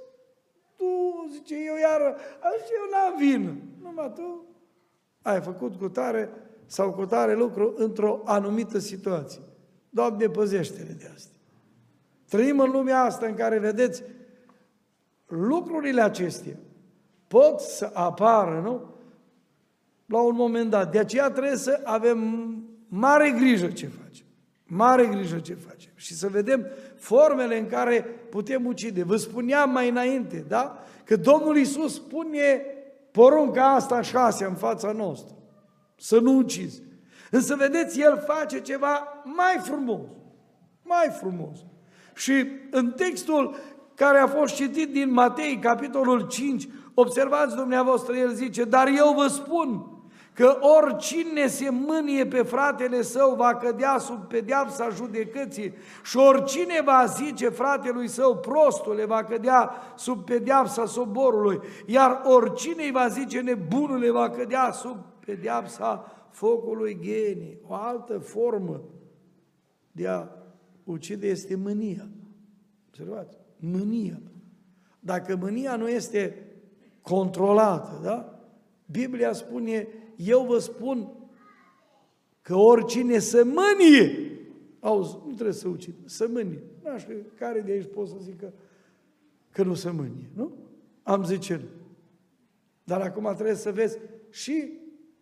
[0.77, 0.85] Tu,
[1.31, 2.17] zice, eu iară,
[2.61, 3.57] zice, eu n-am vină.
[3.83, 4.45] Numai tu
[5.23, 6.31] ai făcut cu tare
[6.67, 9.41] sau cu tare lucru într-o anumită situație.
[9.91, 11.35] Doamne, păzește-ne de asta.
[12.29, 14.03] Trăim în lumea asta în care, vedeți,
[15.27, 16.57] lucrurile acestea
[17.27, 18.95] pot să apară, nu?
[20.07, 20.93] La un moment dat.
[20.93, 22.19] De aceea trebuie să avem
[22.89, 24.27] mare grijă ce facem.
[24.65, 25.93] Mare grijă ce facem.
[25.95, 29.03] Și să vedem formele în care putem ucide.
[29.03, 30.83] Vă spuneam mai înainte, da?
[31.05, 32.65] Că Domnul Iisus pune
[33.11, 35.35] porunca asta șase în fața noastră.
[35.97, 36.83] Să nu ucizi.
[37.31, 40.07] Însă, vedeți, El face ceva mai frumos.
[40.83, 41.59] Mai frumos.
[42.15, 43.57] Și în textul
[43.97, 49.27] care a fost citit din Matei, capitolul 5, observați dumneavoastră, el zice, dar eu vă
[49.27, 49.91] spun
[50.33, 57.05] că oricine se mânie pe fratele său va cădea sub pedeapsa judecății și oricine va
[57.05, 64.11] zice fratelui său prostule va cădea sub pedeapsa soborului, iar oricine îi va zice nebunule
[64.11, 67.59] va cădea sub pedeapsa focului genii.
[67.67, 68.81] O altă formă
[69.93, 70.29] de a
[70.85, 72.09] ucide este mânia.
[72.89, 73.46] Observați?
[73.61, 74.21] Mânia.
[75.01, 76.47] Dacă mânia nu este
[77.03, 78.41] controlată, da?
[78.91, 81.09] Biblia spune, eu vă spun
[82.43, 84.31] că oricine să mânie,
[84.81, 86.63] auzi, nu trebuie să ucid, să mânie.
[86.83, 88.53] Nu știu care de aici pot să zică
[89.51, 90.53] că nu să mânie, nu?
[91.03, 91.69] Am zice nu.
[92.85, 93.99] Dar acum trebuie să vezi
[94.31, 94.73] și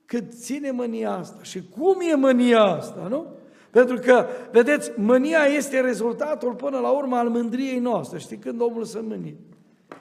[0.05, 3.27] cât ține mânia asta și cum e mânia asta, nu?
[3.75, 8.19] Pentru că, vedeți, mânia este rezultatul până la urmă al mândriei noastre.
[8.19, 9.37] Știi când omul se mânie?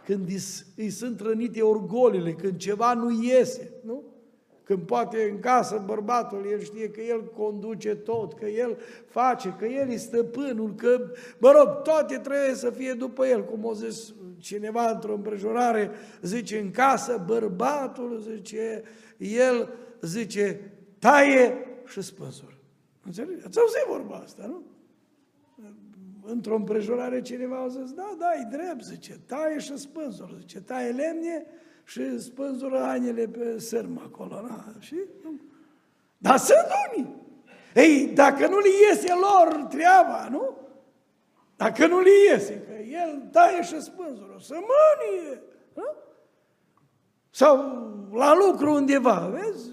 [0.06, 0.30] Când
[0.76, 4.04] îi sunt rănite orgolile, când ceva nu iese, nu?
[4.64, 9.66] Când poate în casă bărbatul, el știe că el conduce tot, că el face, că
[9.66, 13.46] el e stăpânul, că, mă rog, toate trebuie să fie după el.
[13.46, 18.84] Cum o zis cineva într-o împrejurare, zice, în casă bărbatul, zice,
[19.18, 19.70] el
[20.02, 21.54] zice, taie
[21.86, 22.58] și spăzură.
[23.06, 23.46] Înțelegeți?
[23.46, 24.63] Ați auzit vorba asta, nu?
[26.26, 30.92] Într-o împrejurare cineva a zis, da, da, e drept, zice, taie și spânzură, zice, taie
[30.92, 31.46] lemne
[31.84, 34.74] și spânzură hainele pe sârmă acolo, na?
[34.80, 34.96] și...
[36.18, 37.16] Dar sunt unii.
[37.76, 40.58] Ei, dacă nu li iese lor treaba, nu?
[41.56, 45.42] Dacă nu li iese, că el taie și spânzură, să mânie,
[45.74, 45.84] nu?
[47.30, 47.56] Sau
[48.12, 49.70] la lucru undeva, vezi?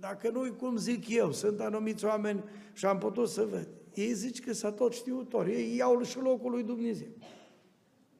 [0.00, 3.68] Dacă nu cum zic eu, sunt anumiți oameni și am putut să văd.
[3.94, 7.08] Ei zici că s-a tot știutori, ei iau și locul lui Dumnezeu.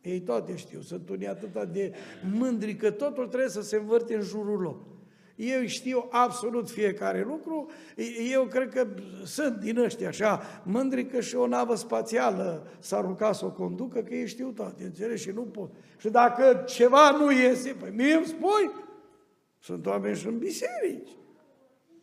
[0.01, 1.95] Ei toate știu, sunt unii atât de
[2.33, 4.77] mândri că totul trebuie să se învârte în jurul lor.
[5.37, 7.71] Eu știu absolut fiecare lucru,
[8.31, 8.87] eu cred că
[9.25, 14.03] sunt din ăștia așa mândri că și o navă spațială s-a rugat să o conducă,
[14.03, 15.23] că ei știu toate, înțelegi?
[15.23, 15.71] Și nu pot.
[15.99, 18.71] Și dacă ceva nu iese, păi mie îmi spui,
[19.59, 21.09] sunt oameni și în biserici,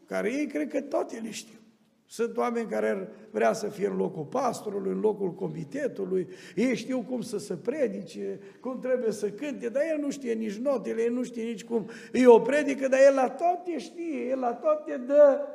[0.05, 1.59] care ei cred că toate le știu.
[2.07, 7.21] Sunt oameni care vrea să fie în locul pastorului, în locul comitetului, ei știu cum
[7.21, 11.23] să se predice, cum trebuie să cânte, dar el nu știe nici notele, el nu
[11.23, 15.47] știe nici cum îi o predică, dar el la toate știe, el la toate dă,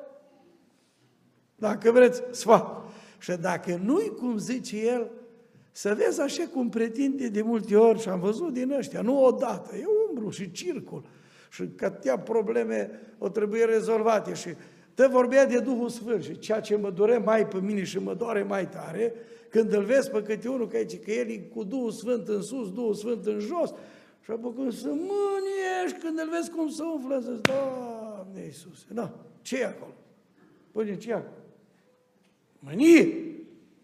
[1.60, 2.84] dacă vreți, sfat.
[3.18, 5.10] Și dacă nu-i cum zice el,
[5.72, 9.76] să vezi așa cum pretinde de multe ori, și am văzut din ăștia, nu odată,
[9.76, 11.04] e umbru și circul,
[11.50, 14.48] și că probleme o trebuie rezolvate și
[14.94, 18.14] Te vorbea de Duhul Sfânt și ceea ce mă dore mai pe mine și mă
[18.14, 19.14] doare mai tare,
[19.48, 22.42] când îl vezi pe câte unul, că, aici, că el e cu Duhul Sfânt în
[22.42, 23.74] sus, Duhul Sfânt în jos,
[24.24, 29.14] și apoi când să mâniești, când îl vezi cum se umflă, să Doamne Iisuse, da,
[29.42, 29.94] ce e acolo?
[30.72, 31.44] Păi ce e acolo?
[32.58, 33.14] Mânie,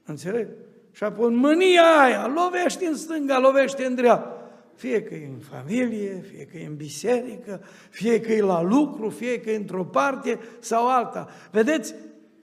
[0.05, 0.49] înțeleg?
[0.91, 4.36] Și apoi în mânia aia, lovește în stânga, lovește în dreapta
[4.77, 7.61] fie că e în familie, fie că e în biserică,
[7.91, 11.29] fie că e la lucru, fie că e într-o parte sau alta.
[11.51, 11.95] Vedeți?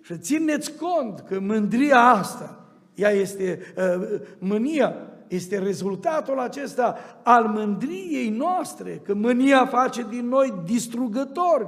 [0.02, 4.96] Și țineți cont că mândria asta, ea este uh, mânia,
[5.28, 11.68] este rezultatul acesta al mândriei noastre, că mânia face din noi distrugători.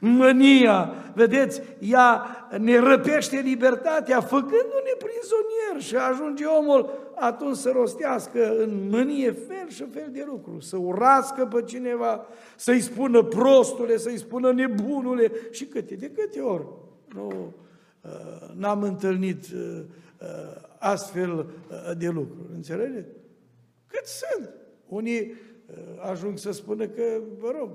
[0.00, 2.26] Mânia, vedeți, ea
[2.58, 9.84] ne răpește libertatea, făcându-ne prizonieri și ajunge omul atunci să rostească în mânie fel și
[9.92, 15.94] fel de lucruri, să urască pe cineva, să-i spună prostule, să-i spună nebunule și câte
[15.94, 16.66] de câte ori.
[17.14, 17.54] Nu,
[18.00, 18.10] uh,
[18.54, 19.80] n-am întâlnit uh,
[20.20, 21.46] uh, astfel
[21.98, 23.08] de lucruri, înțelegeți?
[23.86, 24.50] Cât sunt?
[24.88, 25.34] Unii
[26.10, 27.02] ajung să spună că,
[27.38, 27.70] vă rog,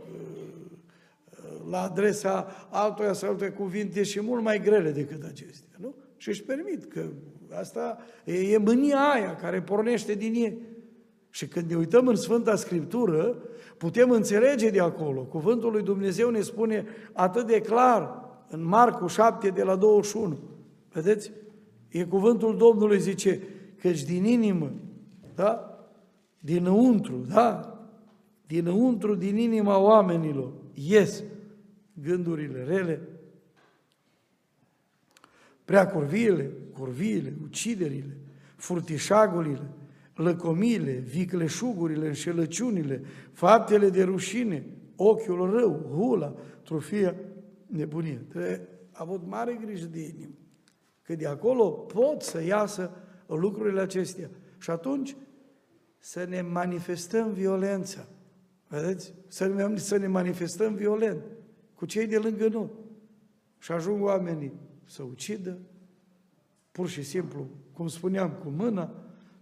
[1.70, 5.96] la adresa altuia sau alte cuvinte și mult mai grele decât acestea, nu?
[6.18, 7.06] Și își permit că
[7.60, 10.58] asta e, e mânia aia care pornește din ei.
[11.30, 13.38] Și când ne uităm în Sfânta Scriptură,
[13.78, 15.22] putem înțelege de acolo.
[15.22, 20.40] Cuvântul lui Dumnezeu ne spune atât de clar în Marcu 7 de la 21.
[20.92, 21.32] Vedeți?
[21.88, 23.42] E cuvântul Domnului zice,
[23.82, 24.72] căci din inimă,
[25.36, 25.80] da?
[26.40, 27.80] Dinăuntru, da?
[28.48, 31.24] Dinăuntru, din inima oamenilor, ies
[31.94, 33.02] gândurile rele,
[35.66, 38.18] prea curviile, curviile, uciderile,
[38.56, 39.70] furtișagurile,
[40.16, 47.16] lăcomile, vicleșugurile, înșelăciunile, faptele de rușine, ochiul rău, hula, trofia,
[47.66, 48.22] nebunie.
[48.30, 50.36] Trebuie avut mare grijă de inimă,
[51.02, 52.92] că de acolo pot să iasă
[53.28, 54.30] lucrurile acestea.
[54.58, 55.16] Și atunci
[55.98, 58.08] să ne manifestăm violența.
[58.72, 59.14] Vedeți?
[59.28, 61.24] Să ne, să ne manifestăm violent
[61.76, 62.70] cu cei de lângă noi.
[63.58, 64.54] Și ajung oamenii
[64.86, 65.58] să ucidă,
[66.72, 68.94] pur și simplu, cum spuneam, cu mâna,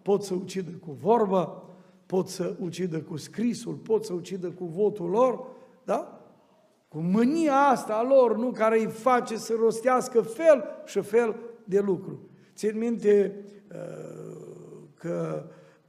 [0.02, 1.63] pot să ucidă cu vorba,
[2.06, 5.46] pot să ucidă cu scrisul, pot să ucidă cu votul lor,
[5.84, 6.24] da?
[6.88, 8.52] Cu mânia asta a lor, nu?
[8.52, 12.20] Care îi face să rostească fel și fel de lucru.
[12.56, 13.36] Țin minte
[13.72, 15.46] uh, că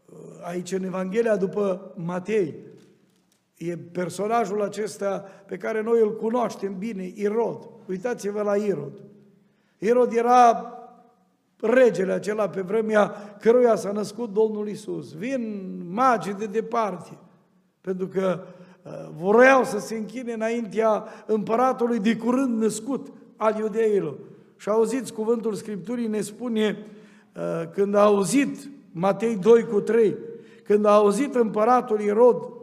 [0.07, 2.55] uh, aici în Evanghelia după Matei,
[3.63, 7.69] E personajul acesta pe care noi îl cunoaștem bine, Irod.
[7.89, 9.03] Uitați-vă la Irod.
[9.79, 10.73] Irod era
[11.57, 15.13] regele acela pe vremea căruia s-a născut Domnul Isus.
[15.13, 17.19] Vin magii de departe,
[17.81, 18.41] pentru că
[18.83, 18.93] uh,
[19.23, 24.19] vreau să se închine înaintea împăratului de curând născut al iudeilor.
[24.57, 26.87] Și auziți cuvântul Scripturii, ne spune,
[27.37, 30.17] uh, când a auzit Matei 2 cu 3,
[30.65, 32.59] când a auzit împăratul Irod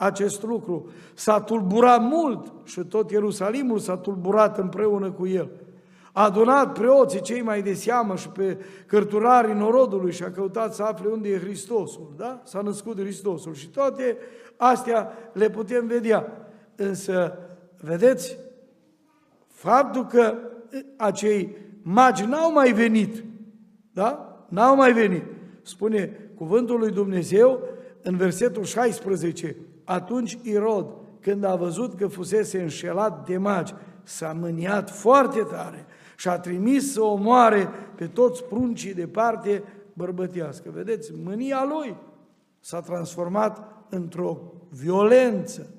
[0.00, 0.88] acest lucru.
[1.14, 5.50] S-a tulburat mult și tot Ierusalimul s-a tulburat împreună cu el.
[6.12, 10.82] A adunat preoții cei mai de seamă și pe cărturarii norodului și a căutat să
[10.82, 12.12] afle unde e Hristosul.
[12.16, 12.40] Da?
[12.44, 14.16] S-a născut Hristosul și toate
[14.56, 16.48] astea le putem vedea.
[16.76, 17.38] Însă,
[17.80, 18.36] vedeți,
[19.48, 20.34] faptul că
[20.96, 23.24] acei magi n-au mai venit,
[23.92, 24.44] da?
[24.48, 25.24] N-au mai venit.
[25.62, 27.62] Spune cuvântul lui Dumnezeu
[28.02, 29.56] în versetul 16,
[29.90, 30.86] atunci Irod,
[31.20, 35.86] când a văzut că fusese înșelat de magi, s-a mâniat foarte tare
[36.16, 39.62] și a trimis să omoare pe toți pruncii de parte
[39.92, 40.70] bărbătească.
[40.74, 41.96] Vedeți, mânia lui
[42.60, 44.38] s-a transformat într-o
[44.68, 45.70] violență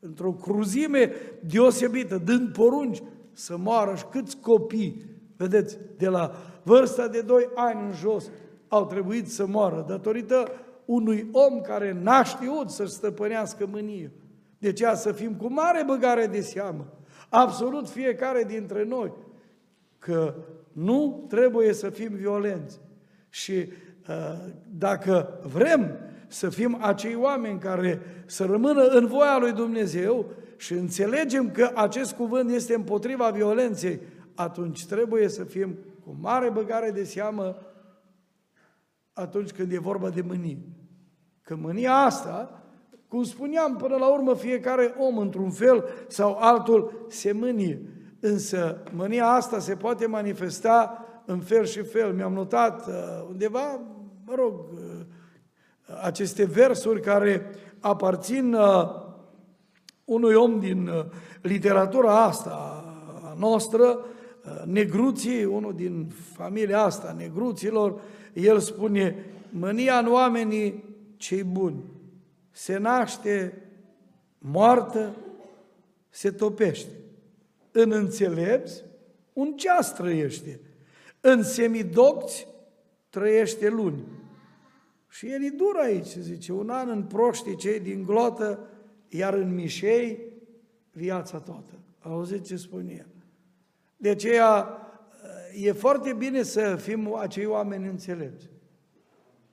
[0.00, 5.04] într-o cruzime deosebită, dând porunci să moară și câți copii,
[5.36, 6.32] vedeți, de la
[6.62, 8.30] vârsta de 2 ani în jos,
[8.68, 10.50] au trebuit să moară datorită
[10.88, 14.12] unui om care n-a știut să-și stăpânească mânie.
[14.58, 16.86] De aceea să fim cu mare băgare de seamă,
[17.28, 19.12] absolut fiecare dintre noi,
[19.98, 20.34] că
[20.72, 22.80] nu trebuie să fim violenți.
[23.28, 30.26] Și uh, dacă vrem să fim acei oameni care să rămână în voia lui Dumnezeu
[30.56, 34.00] și înțelegem că acest cuvânt este împotriva violenței,
[34.34, 37.56] atunci trebuie să fim cu mare băgare de seamă
[39.12, 40.58] atunci când e vorba de mânie.
[41.48, 42.62] Că mânia asta,
[43.08, 47.82] cum spuneam, până la urmă fiecare om într-un fel sau altul se mânie.
[48.20, 52.12] Însă mânia asta se poate manifesta în fel și fel.
[52.12, 52.94] Mi-am notat uh,
[53.28, 53.80] undeva,
[54.24, 54.80] mă rog, uh,
[56.02, 58.90] aceste versuri care aparțin uh,
[60.04, 60.90] unui om din
[61.40, 62.82] literatura asta
[63.22, 63.98] a noastră,
[64.64, 68.00] Negruții, unul din familia asta, Negruților,
[68.32, 70.87] el spune, mânia în oamenii
[71.18, 71.84] cei buni
[72.50, 73.62] se naște
[74.38, 75.16] moartă,
[76.08, 76.92] se topește.
[77.72, 78.84] În înțelepți,
[79.32, 80.60] un ceas trăiește.
[81.20, 82.46] În semidocți,
[83.10, 84.04] trăiește luni.
[85.08, 88.68] Și el e dur aici, zice, un an în proștii cei din glotă,
[89.08, 90.32] iar în mișei,
[90.92, 91.72] viața toată.
[91.98, 93.08] Auziți ce spune el?
[93.96, 94.78] De aceea
[95.54, 98.48] e foarte bine să fim acei oameni înțelepți,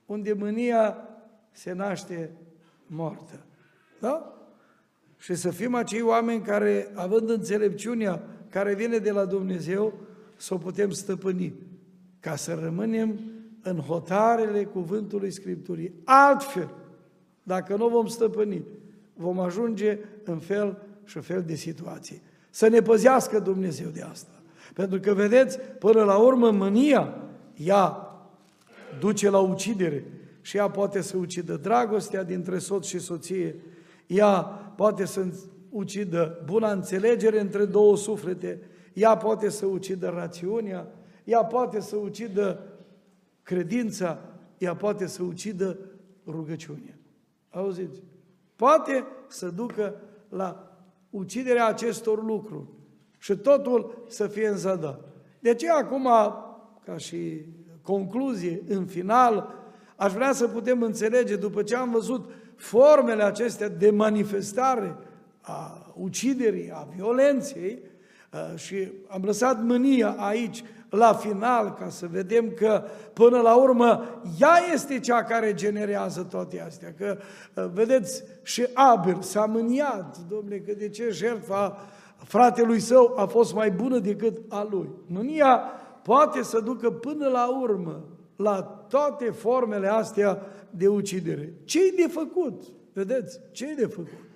[0.06, 1.05] unde mânia
[1.56, 2.30] se naște
[2.86, 3.44] moartă.
[4.00, 4.32] Da?
[5.18, 9.92] Și să fim acei oameni care, având înțelepciunea care vine de la Dumnezeu,
[10.36, 11.54] să o putem stăpâni,
[12.20, 13.20] ca să rămânem
[13.62, 15.92] în hotarele cuvântului Scripturii.
[16.04, 16.70] Altfel,
[17.42, 18.64] dacă nu vom stăpâni,
[19.14, 22.22] vom ajunge în fel și fel de situații.
[22.50, 24.42] Să ne păzească Dumnezeu de asta.
[24.74, 27.14] Pentru că, vedeți, până la urmă, mânia,
[27.54, 28.10] ea
[29.00, 30.04] duce la ucidere
[30.46, 33.60] și ea poate să ucidă dragostea dintre soț și soție,
[34.06, 34.42] ea
[34.76, 35.26] poate să
[35.70, 38.60] ucidă buna înțelegere între două suflete,
[38.92, 40.88] ea poate să ucidă rațiunea,
[41.24, 42.60] ea poate să ucidă
[43.42, 44.18] credința,
[44.58, 45.78] ea poate să ucidă
[46.26, 46.98] rugăciunea.
[47.50, 48.02] Auziți?
[48.56, 49.94] Poate să ducă
[50.28, 50.78] la
[51.10, 52.66] uciderea acestor lucruri
[53.18, 55.00] și totul să fie în zadar.
[55.40, 56.08] De ce acum,
[56.84, 57.46] ca și
[57.82, 59.64] concluzie, în final,
[59.96, 64.96] aș vrea să putem înțelege, după ce am văzut formele acestea de manifestare
[65.40, 67.82] a uciderii, a violenței,
[68.32, 74.04] uh, și am lăsat mânia aici, la final, ca să vedem că, până la urmă,
[74.40, 76.94] ea este cea care generează toate astea.
[76.98, 77.18] Că,
[77.54, 81.86] uh, vedeți, și Abel s-a mâniat, domnule, că de ce jertfa
[82.16, 84.88] fratelui său a fost mai bună decât a lui.
[85.06, 85.56] Mânia
[86.02, 88.04] poate să ducă până la urmă
[88.36, 91.52] la toate formele astea de ucidere.
[91.64, 92.62] Ce-i de făcut?
[92.92, 93.40] Vedeți?
[93.50, 94.26] Ce-i de făcut?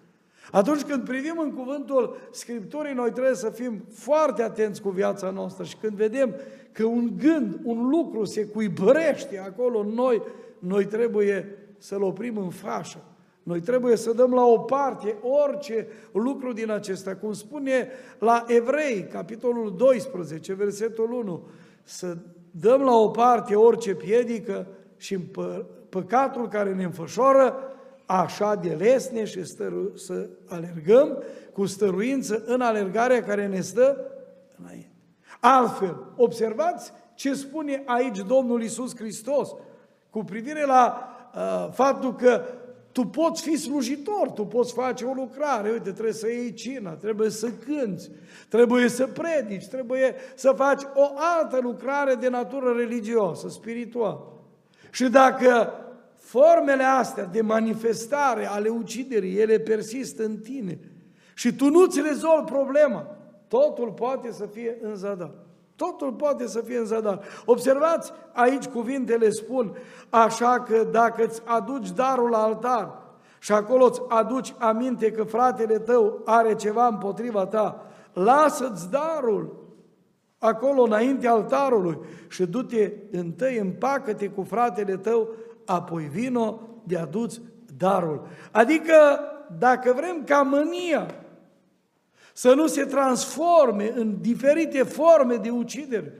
[0.50, 5.64] Atunci când privim în cuvântul Scripturii, noi trebuie să fim foarte atenți cu viața noastră
[5.64, 6.34] și când vedem
[6.72, 10.22] că un gând, un lucru se cuibărește acolo în noi,
[10.58, 12.98] noi trebuie să-l oprim în fașă.
[13.42, 17.88] Noi trebuie să dăm la o parte orice lucru din acesta, cum spune
[18.18, 21.48] la Evrei, capitolul 12, versetul 1,
[21.82, 22.16] să
[22.50, 25.18] dăm la o parte orice piedică și
[25.88, 27.54] păcatul care ne înfășoară,
[28.06, 31.22] așa de lesne și stăru- să alergăm
[31.52, 33.96] cu stăruință în alergarea care ne stă
[34.62, 34.88] înainte.
[35.40, 39.54] Altfel, observați ce spune aici Domnul Isus Hristos
[40.10, 42.42] cu privire la uh, faptul că
[42.92, 47.30] tu poți fi slujitor, tu poți face o lucrare, uite, trebuie să iei cina, trebuie
[47.30, 48.10] să cânți,
[48.48, 54.32] trebuie să predici, trebuie să faci o altă lucrare de natură religioasă, spirituală.
[54.90, 55.72] Și dacă
[56.16, 60.78] formele astea de manifestare ale uciderii, ele persistă în tine
[61.34, 63.16] și tu nu-ți rezolvi problema,
[63.48, 65.32] totul poate să fie în zadar.
[65.80, 67.20] Totul poate să fie în zadar.
[67.44, 69.76] Observați, aici cuvintele spun,
[70.10, 72.98] așa că dacă îți aduci darul la altar
[73.38, 79.56] și acolo îți aduci aminte că fratele tău are ceva împotriva ta, lasă-ți darul
[80.38, 85.28] acolo înainte altarului și du-te întâi, împacă-te cu fratele tău,
[85.66, 87.40] apoi vino de aduți
[87.76, 88.26] darul.
[88.50, 88.94] Adică,
[89.58, 91.06] dacă vrem ca mânia
[92.32, 96.14] să nu se transforme în diferite forme de ucidere.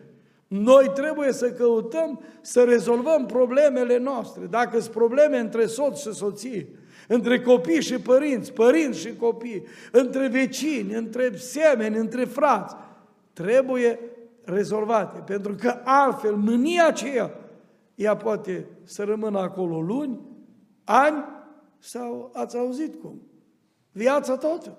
[0.46, 4.46] Noi trebuie să căutăm să rezolvăm problemele noastre.
[4.46, 6.68] Dacă sunt probleme între soț și soție,
[7.08, 12.76] între copii și părinți, părinți și copii, între vecini, între semeni, între frați,
[13.32, 13.98] trebuie
[14.44, 15.18] rezolvate.
[15.26, 17.30] Pentru că altfel mânia aceea,
[17.94, 20.20] ea poate să rămână acolo luni,
[20.84, 21.24] ani
[21.78, 23.22] sau ați auzit cum?
[23.92, 24.72] Viața tot.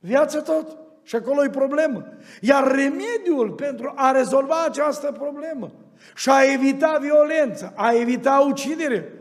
[0.00, 0.76] Viața tot.
[1.02, 2.04] Și acolo e problemă.
[2.40, 5.70] Iar remediul pentru a rezolva această problemă
[6.14, 9.12] și a evita violență, a evita ucidere,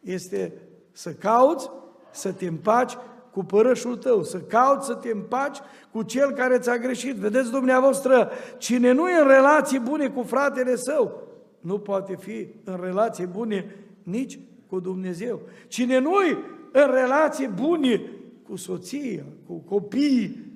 [0.00, 0.52] este
[0.92, 1.70] să cauți
[2.10, 2.96] să te împaci
[3.30, 5.58] cu părășul tău, să cauți să te împaci
[5.92, 7.16] cu cel care ți-a greșit.
[7.16, 11.22] Vedeți dumneavoastră, cine nu e în relații bune cu fratele său,
[11.60, 15.40] nu poate fi în relații bune nici cu Dumnezeu.
[15.68, 16.38] Cine nu e
[16.72, 18.02] în relații bune
[18.50, 20.52] cu soția, cu copiii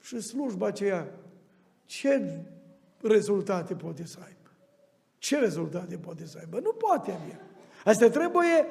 [0.00, 1.08] și slujba aceea,
[1.84, 2.40] ce
[3.00, 4.50] rezultate poate să aibă?
[5.18, 6.60] Ce rezultate poate să aibă?
[6.62, 7.40] Nu poate avea.
[7.84, 8.66] Astea trebuie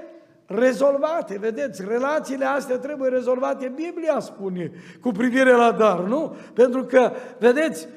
[0.46, 4.72] rezolvate, vedeți, relațiile astea trebuie rezolvate, Biblia spune,
[5.02, 6.36] cu privire la dar, nu?
[6.54, 7.88] Pentru că, vedeți,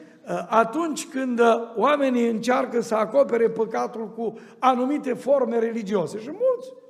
[0.48, 1.40] atunci când
[1.76, 6.83] oamenii încearcă să acopere păcatul cu anumite forme religioase, și mulți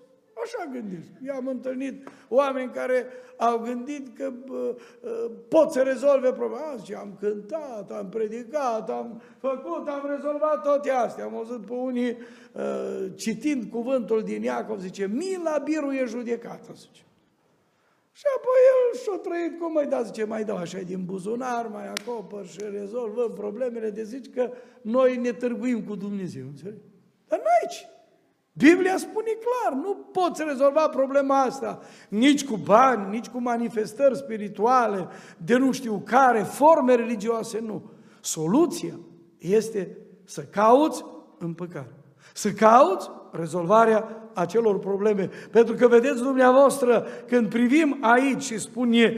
[0.45, 1.09] Așa gândesc.
[1.27, 4.75] Eu am întâlnit oameni care au gândit că uh,
[5.49, 6.75] pot să rezolve problema.
[6.79, 11.25] Zice, am cântat, am predicat, am făcut, am rezolvat toate astea.
[11.25, 12.17] Am văzut pe unii
[12.53, 17.03] uh, citind cuvântul din Iacov, zice, mila biruie judecată, zice.
[18.13, 21.89] Și apoi el și-a trăit cum mai da, zice, mai dau așa din buzunar, mai
[21.89, 24.51] acopăr și rezolvăm problemele de zici că
[24.83, 26.83] noi ne târguim cu Dumnezeu, înțelegi?
[27.29, 27.94] Dar nu aici.
[28.57, 35.09] Biblia spune clar, nu poți rezolva problema asta nici cu bani, nici cu manifestări spirituale,
[35.37, 37.83] de nu știu care, forme religioase, nu.
[38.21, 38.99] Soluția
[39.39, 41.05] este să cauți
[41.39, 41.95] împăcare.
[42.33, 45.31] Să cauți rezolvarea acelor probleme.
[45.51, 49.17] Pentru că vedeți dumneavoastră, când privim aici și spune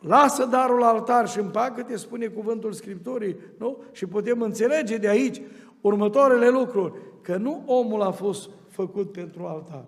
[0.00, 3.82] lasă darul altar și împacă-te, spune cuvântul Scripturii, nu?
[3.92, 5.42] Și putem înțelege de aici
[5.84, 9.84] următoarele lucruri că nu omul a fost făcut pentru altar,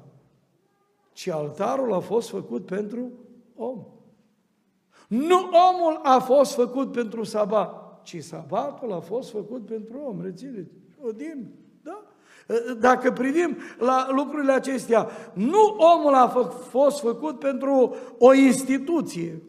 [1.13, 3.13] ci altarul a fost făcut pentru
[3.55, 3.85] om.
[5.09, 10.23] Nu omul a fost făcut pentru sabat, ci sabatul a fost făcut pentru om.
[10.23, 10.71] Rețineți,
[11.03, 11.47] Odin,
[11.83, 12.03] da?
[12.79, 16.29] Dacă privim la lucrurile acestea, nu omul a
[16.71, 19.43] fost făcut pentru o instituție,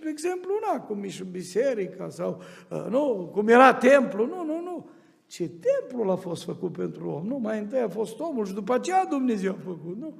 [0.00, 2.40] de exemplu, na, cum e și biserica sau,
[2.70, 4.86] uh, nu, cum era templu, nu, nu, nu
[5.26, 7.26] ce templul a fost făcut pentru om.
[7.26, 10.14] Nu, mai întâi a fost omul și după aceea Dumnezeu a făcut, nu?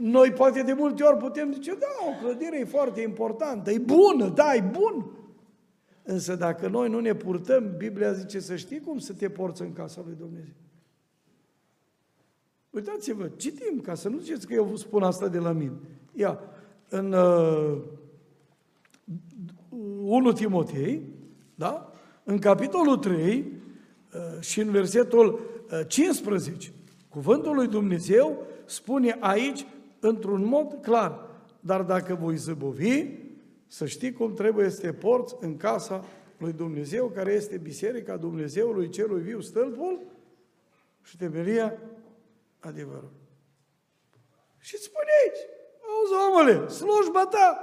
[0.00, 4.28] Noi poate de multe ori putem zice, da, o clădire e foarte importantă, e bună,
[4.28, 5.10] da, e bun.
[6.02, 9.72] Însă dacă noi nu ne purtăm, Biblia zice să știi cum să te porți în
[9.72, 10.54] casa lui Dumnezeu.
[12.70, 15.76] Uitați-vă, citim, ca să nu ziceți că eu vă spun asta de la mine.
[16.14, 16.40] Ia,
[16.88, 17.82] în uh,
[20.00, 21.02] 1 Timotei,
[21.54, 21.92] da?
[22.24, 23.57] În capitolul 3, Uh,
[24.40, 25.40] și în versetul
[25.86, 26.74] 15, uh,
[27.08, 29.66] cuvântul lui Dumnezeu spune aici
[30.00, 31.26] într-un mod clar,
[31.60, 33.06] dar dacă voi zăbovi,
[33.66, 36.04] să știi cum trebuie să te porți în casa
[36.38, 40.00] lui Dumnezeu, care este Biserica Dumnezeului Celui Viu, stâlpul
[41.02, 41.78] și temelia
[42.60, 43.12] adevărul.
[44.58, 45.40] Și spune aici,
[45.82, 47.62] auzi omule, slujba ta,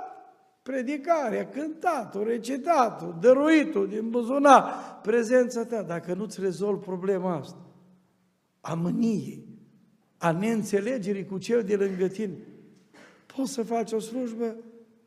[0.64, 7.66] predicarea, cântatul, recitatul, dăruitul din buzunar, prezența ta, dacă nu-ți rezolvi problema asta,
[8.62, 9.48] a mâniei,
[10.18, 12.38] a neînțelegerii cu cel de lângă tine,
[13.36, 14.56] poți să faci o slujbă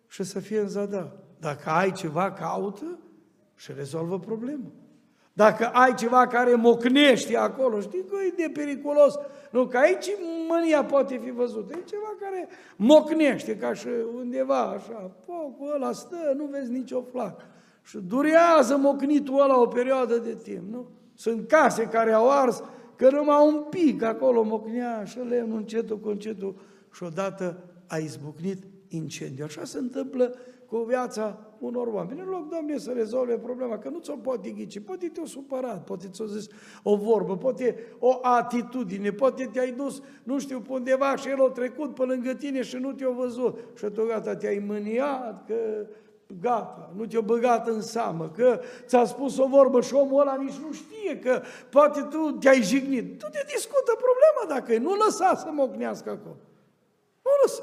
[0.09, 1.13] și să fie în zadar.
[1.41, 2.99] Dacă ai ceva, caută
[3.55, 4.71] și rezolvă problema.
[5.33, 9.15] Dacă ai ceva care mocnește acolo, știi că e de periculos.
[9.51, 10.07] Nu, că aici
[10.49, 11.77] mânia poate fi văzută.
[11.77, 17.45] E ceva care mocnește, ca și undeva, așa, focul ăla stă, nu vezi nicio flacă.
[17.89, 20.87] Și durează mocnitul ăla o perioadă de timp, nu?
[21.15, 22.63] Sunt case care au ars,
[22.97, 26.55] că numai un pic acolo mocnea și lemnul încetul cu încetul
[26.93, 29.45] și odată a izbucnit incendiu.
[29.45, 30.35] Așa se întâmplă
[30.67, 32.21] cu viața unor oameni.
[32.21, 36.09] În loc, Doamne, să rezolve problema, că nu ți-o poate ghici, poate te-o supărat, poate
[36.09, 36.47] ți-o zis
[36.83, 41.51] o vorbă, poate o atitudine, poate te-ai dus, nu știu, pe undeva și el a
[41.51, 43.59] trecut pe lângă tine și nu te-a văzut.
[43.77, 45.55] Și tu gata, te-ai mâniat, că
[46.41, 50.57] gata, nu te-a băgat în seamă, că ți-a spus o vorbă și omul ăla nici
[50.57, 53.19] nu știe, că poate tu te-ai jignit.
[53.19, 56.37] Tu te discută problema dacă e, nu lăsa să mocnească acolo.
[57.23, 57.63] Nu lăsa.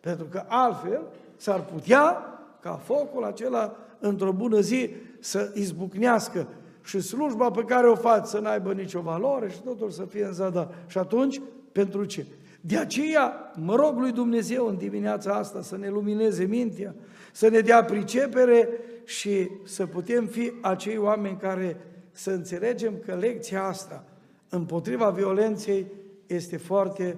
[0.00, 1.02] Pentru că altfel
[1.36, 2.24] s-ar putea
[2.60, 4.90] ca focul acela într-o bună zi
[5.20, 6.46] să izbucnească
[6.82, 10.32] și slujba pe care o faci să n-aibă nicio valoare și totul să fie în
[10.32, 10.68] zadar.
[10.86, 11.40] Și atunci,
[11.72, 12.26] pentru ce?
[12.66, 16.94] De aceea, mă rog lui Dumnezeu în dimineața asta să ne lumineze mintea,
[17.32, 18.68] să ne dea pricepere
[19.04, 21.76] și să putem fi acei oameni care
[22.10, 24.04] să înțelegem că lecția asta
[24.48, 25.86] împotriva violenței
[26.26, 27.16] este foarte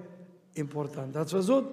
[0.53, 1.19] importantă.
[1.19, 1.71] Ați văzut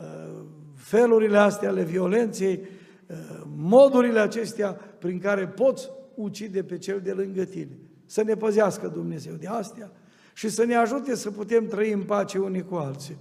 [0.00, 0.44] uh,
[0.74, 2.60] felurile astea ale violenței,
[3.06, 3.16] uh,
[3.56, 7.78] modurile acestea prin care poți ucide pe cel de lângă tine.
[8.06, 9.90] Să ne păzească Dumnezeu de astea
[10.32, 13.16] și să ne ajute să putem trăi în pace unii cu alții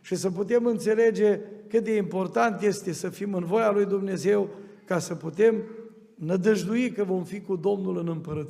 [0.00, 4.48] și să putem înțelege cât de important este să fim în voia lui Dumnezeu
[4.84, 5.62] ca să putem
[6.14, 8.44] nădăjdui că vom fi cu Domnul în împărăție.